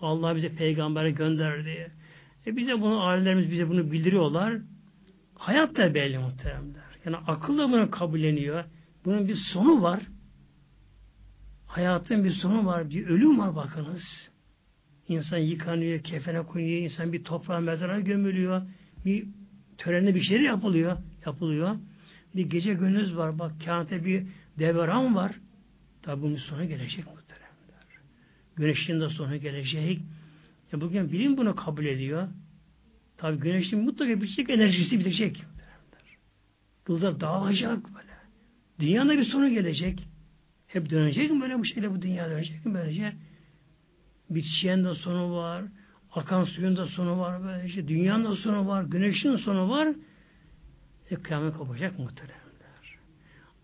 [0.01, 1.93] Allah bize peygamber gönderdi.
[2.47, 4.55] E bize bunu ailelerimiz bize bunu bildiriyorlar.
[5.35, 6.83] Hayat da belli muhteremler.
[7.05, 8.65] Yani akılla bunu kabulleniyor.
[9.05, 10.01] Bunun bir sonu var.
[11.67, 12.91] Hayatın bir sonu var.
[12.91, 14.31] Bir ölüm var bakınız.
[15.09, 18.63] İnsan yıkanıyor, kefene koyuyor, insan bir toprağa mezara gömülüyor.
[19.05, 19.27] Bir
[19.79, 20.97] törende bir şey yapılıyor.
[21.27, 21.77] Yapılıyor.
[22.35, 23.39] Bir gece gündüz var.
[23.39, 24.27] Bak kâhate bir
[24.59, 25.33] devran var.
[26.03, 27.20] Tabi bunun sonu gelecek muhteremler.
[28.61, 30.01] Güneşin de sonu gelecek.
[30.73, 32.29] Ya bugün bilim bunu kabul ediyor.
[33.17, 35.45] Tabi güneşin mutlaka bitecek enerjisi bitecek.
[36.89, 38.13] Yıldızlar dağılacak böyle.
[38.81, 40.09] Dünyanın bir sonu gelecek.
[40.67, 43.13] Hep dönecek mi böyle bu şekilde bu dünya dönecek mi böylece?
[44.31, 45.65] Bitişen de sonu var.
[46.13, 47.45] Akan suyun da sonu var.
[47.45, 47.89] Böylece.
[47.89, 48.83] Dünyanın da sonu var.
[48.83, 49.89] Güneşin sonu var.
[51.11, 52.99] E, kıyamet kopacak muhteremler.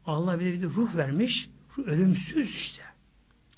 [0.06, 1.48] Allah bize bir de ruh vermiş.
[1.78, 2.82] Ruh ölümsüz işte.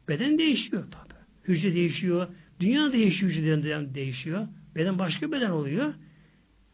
[0.09, 1.08] Beden değişiyor tabi.
[1.49, 2.29] Hücre değişiyor.
[2.61, 3.33] Dünya değişiyor.
[3.33, 4.49] Hücreden değişiyor.
[4.75, 5.95] Beden başka beden oluyor.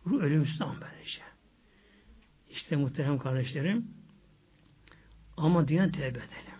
[0.06, 1.20] Ruh ölümsüz ama böylece.
[2.50, 3.86] İşte muhterem kardeşlerim
[5.36, 6.54] ama dünya tevbe edelim.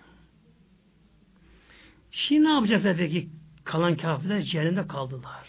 [2.10, 3.28] Şimdi ne yapacaklar peki?
[3.64, 5.48] Kalan kafirler cehennemde kaldılar.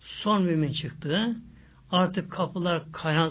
[0.00, 1.36] Son mümin çıktı.
[1.90, 2.82] Artık kapılar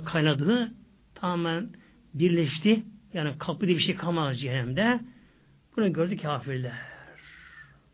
[0.05, 0.73] kaynadı.
[1.15, 1.69] Tamamen
[2.13, 2.83] birleşti.
[3.13, 4.99] Yani kapı diye bir şey kalmadı cehennemde.
[5.77, 6.96] Bunu gördü kafirler.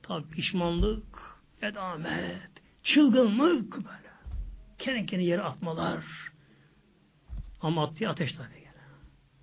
[0.03, 2.49] Tabi pişmanlık, edamet,
[2.83, 4.13] çılgınlık böyle.
[4.77, 6.03] Kendi kendine yere atmalar
[7.61, 8.83] ama attığı ateş tabi gene.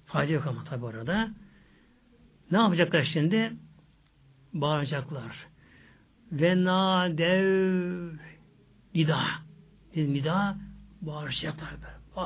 [0.06, 1.30] Fayda yok ama tabi orada.
[2.50, 3.52] Ne yapacaklar şimdi?
[4.52, 5.46] Bağıracaklar.
[6.32, 8.12] Ve nadev
[8.94, 9.22] nida.
[9.96, 10.56] Nida
[11.02, 11.70] bağıracaklar.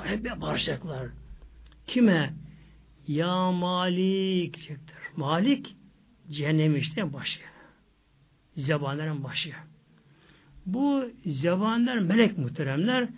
[0.05, 1.09] Hep bağıracaklar.
[1.87, 2.35] Kime?
[3.09, 4.99] Ya Malik diyecekler.
[5.17, 5.77] Malik
[6.31, 7.41] cehennem işte başı.
[8.57, 9.53] Zebanlerin başı.
[10.67, 13.09] Bu zebanler melek muhteremler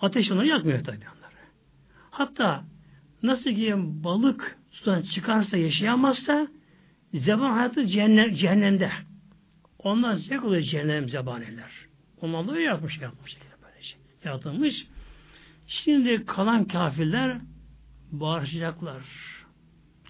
[0.00, 0.98] ateş onları yakmıyor tabi.
[2.10, 2.64] Hatta
[3.22, 6.48] nasıl ki balık sudan çıkarsa yaşayamazsa
[7.14, 8.90] zeban hayatı cehennem, cehennemde.
[9.78, 11.70] Onlar zevk oluyor cehennem zebaneler.
[12.20, 13.38] Onlar da öyle yapmış, yapmış.
[13.62, 13.96] Böylece.
[14.24, 14.86] Yaratılmış.
[15.66, 17.38] Şimdi kalan kafirler
[18.12, 19.02] bağıracaklar.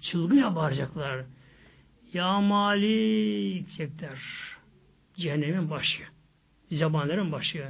[0.01, 1.25] Çılgınca bağıracaklar.
[2.13, 4.19] Ya Malik diyecekler.
[5.15, 6.03] Cehennemin başı.
[6.71, 7.69] Zebanlerin başı.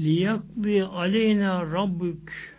[0.00, 2.54] Liyakbi aleyna rabbük.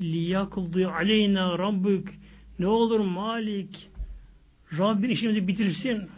[0.00, 2.14] Liyakıldı aleyna rabbük.
[2.58, 3.90] Ne olur Malik
[4.78, 6.08] Rabbin işimizi bitirsin.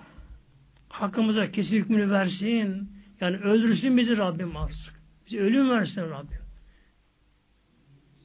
[0.89, 2.91] Hakkımıza kesin hükmünü versin.
[3.21, 5.03] Yani öldürsün bizi Rabbim artık.
[5.27, 6.39] Bizi ölüm versin Rabbim.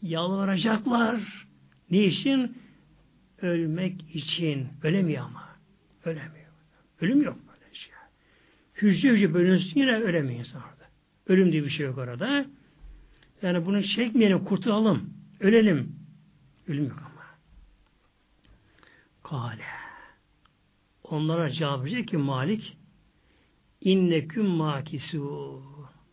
[0.01, 1.47] Yalvaracaklar.
[1.91, 2.57] Ne için?
[3.43, 4.67] ölmek için.
[4.83, 5.49] Ölemiyor ama.
[6.05, 6.47] Ölemiyor.
[7.01, 7.37] Ölüm yok
[8.83, 10.89] hücre hücre bölünsün yine insan orada
[11.27, 12.45] ölüm diye bir şey yok orada
[13.41, 15.13] yani bunu çekmeyelim kurtulalım
[15.43, 15.95] Ölelim.
[16.67, 17.25] Ölüm yok ama.
[19.23, 19.63] Kale.
[21.03, 22.77] Onlara cevap verecek ki Malik
[23.81, 25.61] inneküm makisu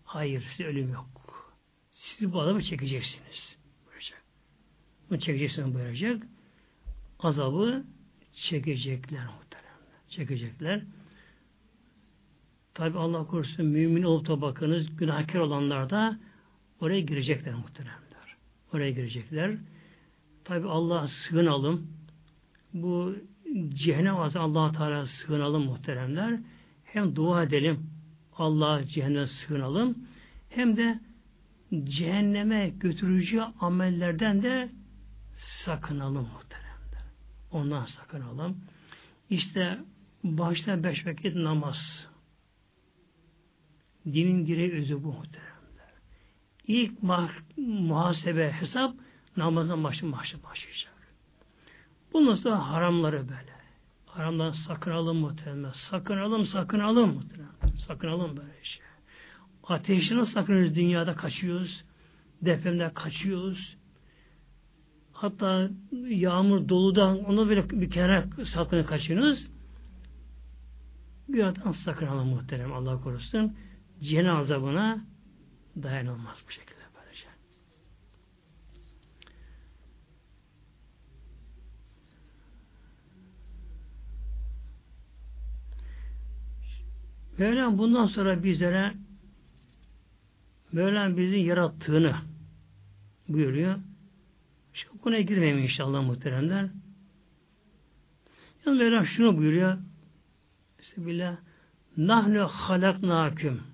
[0.04, 1.06] hayır size ölüm yok.
[1.92, 3.56] Siz bu adamı çekeceksiniz.
[3.86, 4.22] Buyuracak.
[5.10, 6.22] Bunu çekeceksiniz buyuracak.
[7.18, 7.84] Azabı
[8.32, 10.08] çekecekler muhteremler.
[10.08, 10.82] Çekecekler.
[12.80, 16.18] Tabi Allah korusun mümin olup da bakınız günahkar olanlar da
[16.80, 18.36] oraya girecekler muhteremler.
[18.72, 19.56] Oraya girecekler.
[20.44, 21.86] Tabi Allah'a sığınalım.
[22.74, 23.16] Bu
[23.68, 26.40] cehennem azı allah Teala sığınalım muhteremler.
[26.84, 27.90] Hem dua edelim.
[28.36, 29.98] Allah'a cehennem sığınalım.
[30.48, 31.00] Hem de
[31.84, 34.70] cehenneme götürücü amellerden de
[35.64, 37.04] sakınalım muhteremler.
[37.52, 38.56] Ondan sakınalım.
[39.30, 39.78] İşte
[40.24, 42.09] başta beş vakit namaz.
[44.06, 45.92] Dinin direği özü bu muhteremler.
[46.66, 47.02] İlk
[47.56, 48.94] muhasebe, hesap
[49.36, 50.94] namazdan başı başı başlayacak.
[52.12, 53.60] Bundan sonra haramları böyle.
[54.06, 55.72] Haramdan sakınalım muhtemelen.
[55.90, 57.76] Sakınalım, sakınalım muhtemelen.
[57.86, 58.82] Sakınalım böyle şey.
[59.64, 61.84] Ateşine sakınıyoruz dünyada kaçıyoruz.
[62.42, 63.76] Depremde kaçıyoruz.
[65.12, 65.70] Hatta
[66.08, 69.46] yağmur doludan onu bile bir kenara sakını kaçıyoruz.
[71.28, 73.56] Günahdan sakınalım muhterem Allah korusun.
[74.02, 75.04] Cehennem azabına
[75.82, 77.26] dayanılmaz bu şekilde böylece.
[87.38, 88.94] Mevlam bundan sonra bizlere
[90.72, 92.16] Mevlam bizi yarattığını
[93.28, 93.78] buyuruyor.
[94.72, 96.70] Şu konuya girmeyeyim inşallah muhteremler.
[98.66, 99.78] Yani Mevlam şunu buyuruyor.
[100.78, 101.36] Bismillah.
[101.96, 103.69] Nahnu halaknaküm.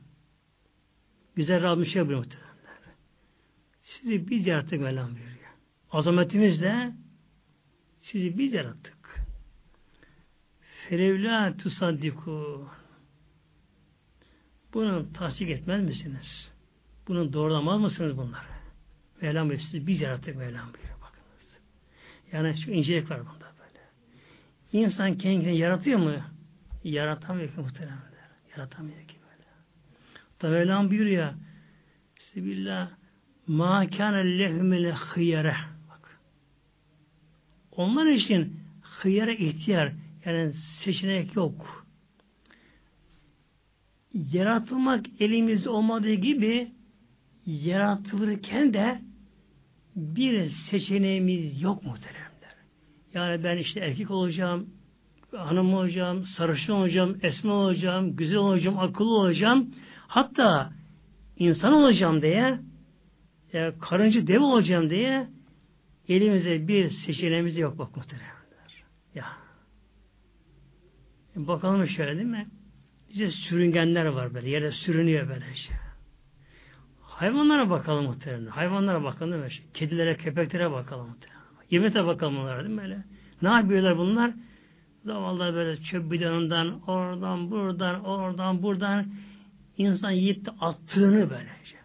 [1.37, 2.95] Bize Rabbim şey buyuruyor muhteremler.
[3.85, 5.37] Sizi biz yarattık Mevlam buyuruyor.
[5.91, 6.93] Azametimizle
[8.01, 9.21] sizi biz yarattık.
[10.89, 12.69] Ferevla tusaddiku.
[14.75, 16.53] Bunu tasdik etmez misiniz?
[17.09, 18.47] Bunu doğrulamaz mısınız bunları?
[19.23, 19.69] Mevlam buyuruyor.
[19.71, 21.01] Sizi biz yarattık Mevlam buyuruyor.
[21.01, 21.59] Bakınız.
[22.33, 23.85] Yani şu incelik var bunda böyle.
[24.85, 26.15] İnsan kendini yaratıyor mu?
[26.85, 27.99] Yaratamıyor ki muhtemelen.
[28.57, 29.16] Yaratamıyor ki
[30.43, 31.33] Mevlam buyuruyor.
[32.17, 32.89] Bismillah.
[33.47, 35.57] Ma kâne lehmele hıyere.
[35.89, 36.21] Bak.
[37.73, 39.93] Onlar için hıyere ihtiyar
[40.25, 41.87] yani seçenek yok.
[44.33, 46.73] Yaratılmak elimizde olmadığı gibi
[47.47, 49.01] yaratılırken de
[49.97, 52.57] bir seçeneğimiz yok muhteremler.
[53.15, 54.71] Yani ben işte erkek olacağım,
[55.33, 59.75] hanım olacağım, sarışın olacağım, esme olacağım, güzel olacağım, akıllı olacağım.
[60.09, 60.73] Hatta
[61.37, 62.61] insan olacağım diye,
[63.53, 65.29] ya karıncı dev olacağım diye
[66.09, 68.37] elimizde bir seçeneğimiz yok bak muhteremler.
[69.15, 69.27] Ya.
[71.37, 72.47] Bakalım şöyle değil mi?
[73.11, 75.77] İşte sürüngenler var böyle, yere sürünüyor böyle şey.
[77.01, 78.47] Hayvanlara bakalım muhtemelen.
[78.47, 79.51] Hayvanlara bakalım değil mi?
[79.75, 81.41] Kedilere, köpeklere bakalım muhtemelen.
[81.71, 83.05] Yemete bakalım onlara değil mi böyle?
[83.43, 84.31] Ne yapıyorlar bunlar?
[85.05, 89.07] Zavallar böyle çöp bidonundan, oradan, buradan, oradan, buradan
[89.79, 91.51] insan yiyip de attığını böyle.
[91.65, 91.79] Şey.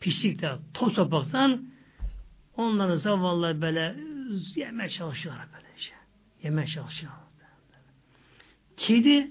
[0.00, 1.68] Pislikte, toz topraktan
[2.56, 3.96] onları zavallar böyle
[4.54, 5.96] yemeye çalışıyorlar böyle şey.
[6.42, 7.20] Yemeye çalışıyorlar.
[8.76, 9.30] Kedi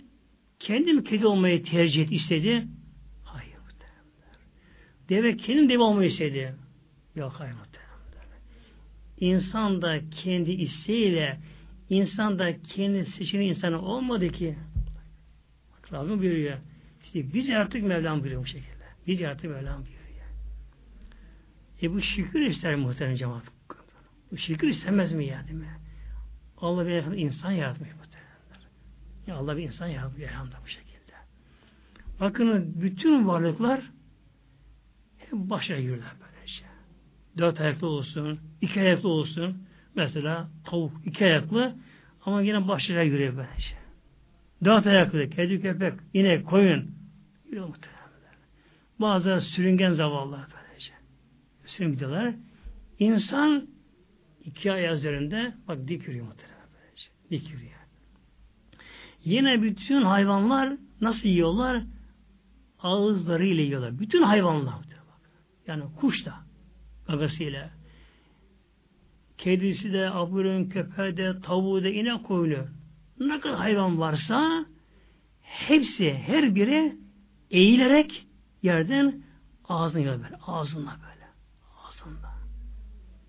[0.60, 2.68] kendim kedi olmayı tercih et, istedi.
[5.10, 6.56] Deve kendi deve olmayı istedi.
[7.16, 7.56] Yok hayır.
[9.20, 11.40] İnsan da kendi isteğiyle
[11.90, 14.56] insan da kendi seçimi insanı olmadı ki.
[15.74, 16.58] Bak Rabbim buyuruyor.
[17.06, 18.86] İşte biz artık Mevlam buyuruyor bu şekilde.
[19.08, 20.06] Biz artık Mevlam buyuruyor.
[21.82, 23.44] E bu şükür ister muhtemelen cemaat.
[24.32, 25.78] Bu şükür istemez mi ya değil mi?
[26.58, 28.16] Allah bir insan yaratmış muhtemelen.
[29.28, 31.14] Ya Allah bir insan yaratmış elhamdülillah bu şekilde.
[32.20, 33.92] Bakın bütün varlıklar
[35.32, 36.64] başına yürürler böylece.
[37.38, 39.68] Dört ayaklı olsun, iki ayaklı olsun.
[39.96, 41.76] Mesela tavuk iki ayaklı
[42.26, 43.85] ama yine başına yürüyor böylece.
[44.64, 46.96] Dört ayaklı, kedi, köpek, inek, koyun.
[49.00, 50.94] Bazıları sürüngen zavallılar böylece.
[51.66, 52.38] Sürüngen
[53.00, 53.68] İnsan
[54.46, 57.08] iki ayağı üzerinde bak dik yürüyor muhtemelen böylece.
[57.32, 57.72] Dik yürüyor.
[59.24, 61.84] Yine bütün hayvanlar nasıl yiyorlar?
[62.80, 64.00] Ağızlarıyla yiyorlar.
[64.00, 64.76] Bütün hayvanlar.
[65.68, 66.34] Yani kuş da
[67.08, 67.70] gagasıyla.
[69.38, 72.68] Kedisi de, aburun, köpeği de, tavuğu da, inek koyunu.
[73.20, 74.66] Ne kadar hayvan varsa
[75.42, 76.96] hepsi, her biri
[77.52, 78.28] eğilerek
[78.64, 79.24] yerden
[79.70, 80.36] ağzına yiyor böyle.
[80.48, 81.28] Ağzında böyle.
[81.88, 82.32] Ağzında.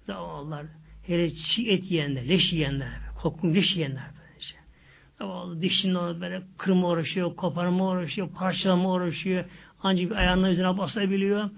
[0.06, 0.66] Zavallılar
[1.02, 2.88] hele çiğ et yiyenler, leş yiyenler,
[3.22, 4.58] kokun leş yiyenler böyle şey.
[5.18, 9.44] Zavallı dişini böyle kırma uğraşıyor, koparma uğraşıyor, parçalama uğraşıyor.
[9.82, 11.50] Ancak bir ayağının üzerine basabiliyor.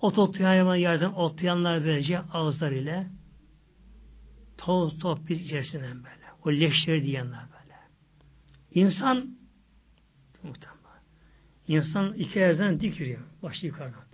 [0.00, 3.06] Ot otlayan yerden otlayanlar böylece ağızlarıyla
[4.58, 6.19] toz toz bir içerisinden böyle.
[6.44, 7.76] O leşleri diyenler böyle.
[8.74, 9.36] İnsan
[10.42, 10.80] Muhtemelen.
[11.68, 13.20] İnsan iki yerden dik yürüyor.
[13.42, 14.10] Başı yukarıdan.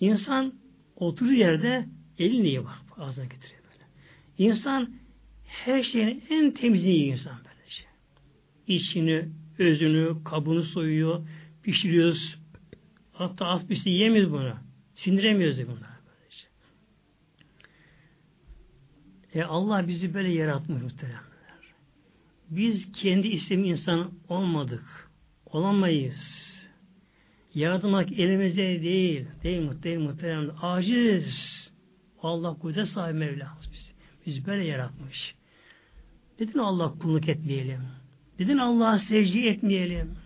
[0.00, 0.54] İnsan
[0.96, 1.88] oturduğu yerde
[2.18, 2.78] elini iyi bak.
[2.96, 3.84] Ağzına getiriyor böyle.
[4.38, 4.94] İnsan
[5.44, 7.84] her şeyin en temizliği iyi insan böylece.
[8.66, 9.28] İçini,
[9.58, 11.26] özünü, kabını soyuyor,
[11.62, 12.38] pişiriyoruz.
[13.12, 14.54] Hatta az bir şey yemiyoruz bunu.
[14.94, 15.90] Sindiremiyoruz bunlar.
[16.06, 16.46] Böylece.
[19.34, 21.24] E Allah bizi böyle yaratmış muhteremler.
[22.50, 25.10] Biz kendi isim insan olmadık.
[25.46, 26.54] Olamayız.
[27.54, 29.26] Yaratmak elimizde değil.
[29.42, 30.50] Değil muhterem, muhterem.
[30.62, 31.70] Aciz.
[32.22, 33.92] Allah kudret sahibi Mevlamız bizi.
[34.26, 35.34] Biz böyle yaratmış.
[36.40, 37.80] Neden Allah kulluk etmeyelim?
[38.38, 40.16] Neden Allah'a secde etmeyelim?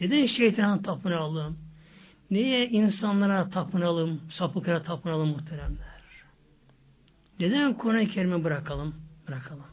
[0.00, 1.58] Neden şeytana tapınalım?
[2.30, 5.95] Niye insanlara tapınalım, sapıklara tapınalım muhteremler?
[7.40, 8.94] Neden Kur'an-ı Kerim'i bırakalım?
[9.28, 9.66] Bırakalım.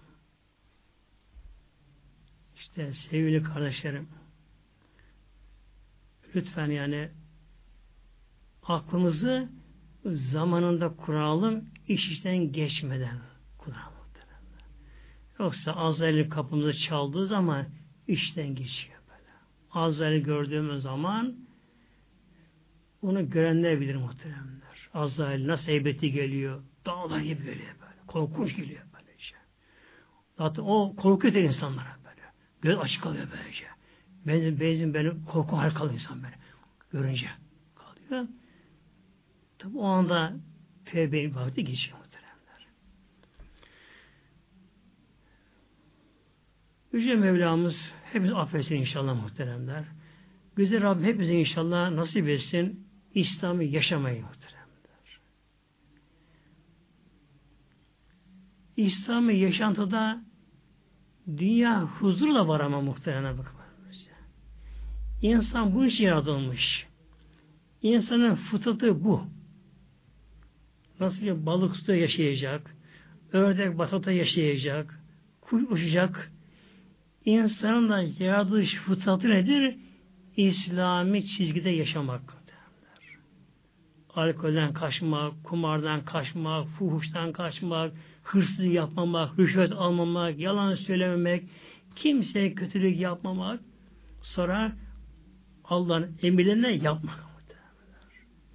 [2.55, 4.07] İşte sevgili kardeşlerim,
[6.35, 7.09] lütfen yani
[8.63, 9.49] aklımızı
[10.05, 13.19] zamanında kuralım, iş işten geçmeden
[13.57, 13.93] kuralım.
[15.39, 17.65] Yoksa Azrail'in kapımızı çaldığı zaman
[18.07, 19.29] işten geçiyor böyle.
[19.71, 21.35] Azrail'i gördüğümüz zaman
[23.01, 24.89] onu görenler bilir muhteremler.
[24.93, 28.01] Azrail nasıl heybeti geliyor, dağlar gibi geliyor böyle.
[28.07, 29.37] Korkunç geliyor böyle işte.
[30.37, 32.21] Zaten o korkuyor insanlara böyle.
[32.61, 33.65] Göz açık kalıyor böylece.
[34.27, 36.35] Benzin, benzin beni korku harikalı insan böyle.
[36.91, 37.27] Görünce
[37.75, 38.27] kalıyor.
[39.59, 40.33] Tabi o anda
[40.85, 42.67] tevbe vakti geçiyor muhteremler.
[46.93, 49.83] Yüce Mevlamız hepimiz affetsin inşallah muhteremler.
[50.55, 54.42] Güzel Rabbim hepimize inşallah nasip etsin İslam'ı yaşamayı muhteremler.
[58.77, 60.21] İslam'ı yaşantıda
[61.27, 63.53] dünya huzurla var ama muhteremler bakın.
[65.23, 66.87] İnsan bu için yaratılmış.
[67.81, 69.21] İnsanın fıtratı bu.
[70.99, 72.75] Nasıl ki balık suda yaşayacak,
[73.33, 74.99] ördek batıda yaşayacak,
[75.41, 76.31] kuş uçacak.
[77.25, 79.75] İnsanın da yaratılış fıtratı nedir?
[80.37, 82.21] İslami çizgide yaşamak.
[84.15, 87.93] Alkolden kaçmak, kumardan kaçmak, fuhuştan kaçmak,
[88.23, 91.43] hırsız yapmamak, rüşvet almamak, yalan söylememek,
[91.95, 93.59] kimseye kötülük yapmamak,
[94.21, 94.75] sonra
[95.63, 97.33] Allah'ın emirlerine yapmak.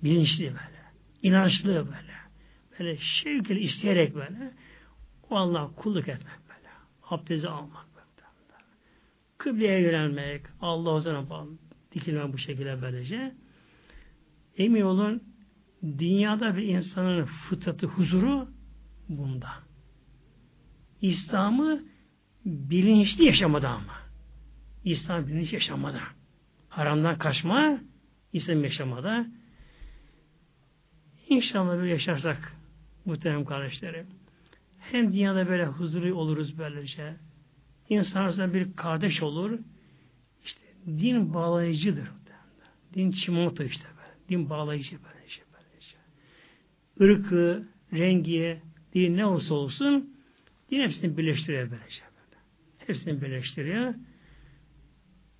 [0.03, 0.83] Bilinçli böyle.
[1.23, 2.19] inançlı böyle.
[2.79, 4.53] Böyle şevkle isteyerek böyle
[5.31, 6.69] o Allah kulluk etmek böyle.
[7.11, 8.65] Abdesti almak böyle.
[9.39, 11.59] Kıbleye yönelmek, Allah o zaman
[11.95, 13.35] dikilmek bu şekilde böylece.
[14.57, 15.23] Emin olun
[15.83, 18.49] dünyada bir insanın fıtratı, huzuru
[19.09, 19.49] bunda.
[21.03, 21.83] İslam'ı
[22.45, 23.95] bilinçli yaşamada ama.
[24.85, 26.01] İslam bilinçli yaşamada.
[26.69, 27.81] Haramdan kaçma,
[28.33, 29.27] İslam yaşamada.
[31.29, 32.57] İnşallah böyle yaşarsak
[33.05, 34.07] muhterem kardeşlerim.
[34.79, 37.17] Hem dünyada böyle huzurlu oluruz böylece.
[37.89, 39.59] İnsan arasında bir kardeş olur.
[40.45, 42.09] İşte din bağlayıcıdır.
[42.95, 44.29] Din çimento işte böyle.
[44.29, 45.43] Din bağlayıcı böylece.
[45.53, 45.97] böylece.
[47.01, 48.63] Irkı, rengi,
[48.95, 50.15] din ne olsa olsun
[50.71, 52.03] din hepsini birleştiriyor böylece.
[52.03, 52.43] Böyle.
[52.79, 53.95] Hepsini birleştiriyor.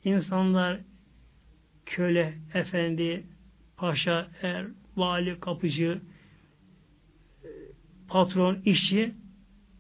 [0.05, 0.81] İnsanlar
[1.87, 3.27] köle, efendi,
[3.77, 4.67] paşa, er,
[4.97, 6.01] vali, kapıcı,
[8.09, 9.15] patron, işçi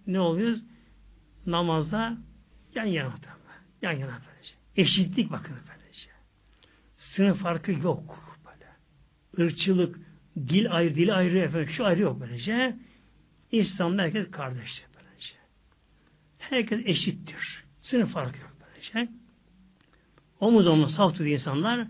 [0.07, 0.65] ne oluyoruz?
[1.47, 2.19] Namazda
[2.74, 3.15] yan yana
[3.82, 4.55] yan yana böylece.
[4.77, 6.11] Eşitlik bakın böylece.
[6.97, 9.47] Sınıf farkı yok böyle.
[9.49, 9.99] Irkçılık,
[10.36, 12.77] dil ayrı, dil ayrı efendim, şu ayrı yok böylece.
[13.53, 15.35] İslam'da herkes kardeştir böylece.
[16.39, 17.65] Herkes eşittir.
[17.83, 19.12] Sınıf farkı yok böylece.
[20.41, 21.87] Omuz omuz saf tutuyor insanlar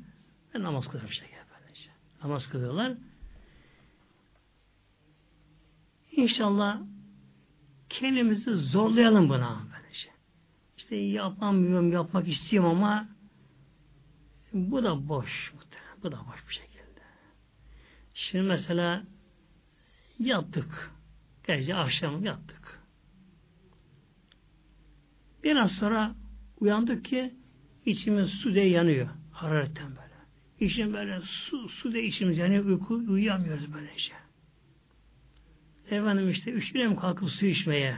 [0.54, 1.10] ve namaz kılıyor
[1.60, 1.90] böylece.
[2.22, 2.92] Namaz kılıyorlar.
[6.12, 6.80] İnşallah
[7.88, 10.10] kendimizi zorlayalım buna böylece.
[10.76, 13.08] İşte yapamıyorum, yapmak istiyorum ama
[14.52, 15.52] bu da boş.
[16.02, 17.00] Bu da boş bir şekilde.
[18.14, 19.02] Şimdi mesela
[20.18, 20.90] yattık.
[21.48, 22.80] Gece akşam yattık.
[25.44, 26.14] Biraz sonra
[26.60, 27.34] uyandık ki
[27.86, 29.08] içimiz su diye yanıyor.
[29.32, 30.14] Hararetten böyle.
[30.60, 32.64] İçim böyle su, su diye içimiz yanıyor.
[32.64, 34.12] Uyku, uyuyamıyoruz böylece.
[35.90, 37.96] Efendim işte üşüyorum kalkıp su içmeye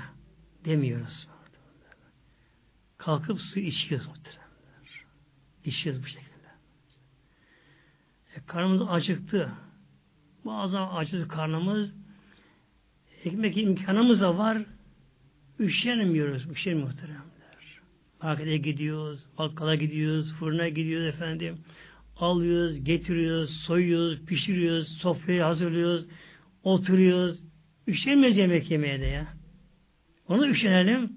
[0.65, 1.29] demiyoruz.
[2.99, 4.41] Kalkıp su içiyoruz muhtemelen.
[5.65, 6.31] İçiyoruz bu şekilde.
[8.37, 9.53] E, karnımız acıktı.
[10.45, 12.00] Bazen acız karnımız.
[13.25, 14.59] Ekmek imkanımız da var.
[15.59, 16.51] Üşenmiyoruz.
[16.51, 17.31] Üşenmiyor muhteremler.
[18.23, 21.59] Markete gidiyoruz, bakkala gidiyoruz, fırına gidiyoruz efendim.
[22.17, 26.07] Alıyoruz, getiriyoruz, soyuyoruz, pişiriyoruz, sofrayı hazırlıyoruz,
[26.63, 27.41] oturuyoruz.
[27.87, 29.27] Üşenmiyoruz yemek yemeye de ya.
[30.29, 31.13] Onu üşenelim.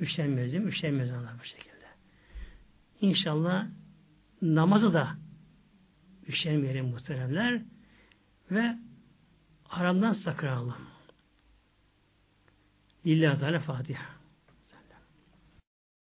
[0.00, 0.70] Üşenmiyoruz değil mi?
[0.70, 1.74] Üşenmiyoruz onlar bu şekilde.
[3.00, 3.66] İnşallah
[4.42, 5.08] namazı da
[6.28, 7.62] üşenmeyelim muhteremler
[8.50, 8.76] ve
[9.64, 10.93] haramdan sakınalım.
[13.04, 14.13] Lillahi Teala Fatiha.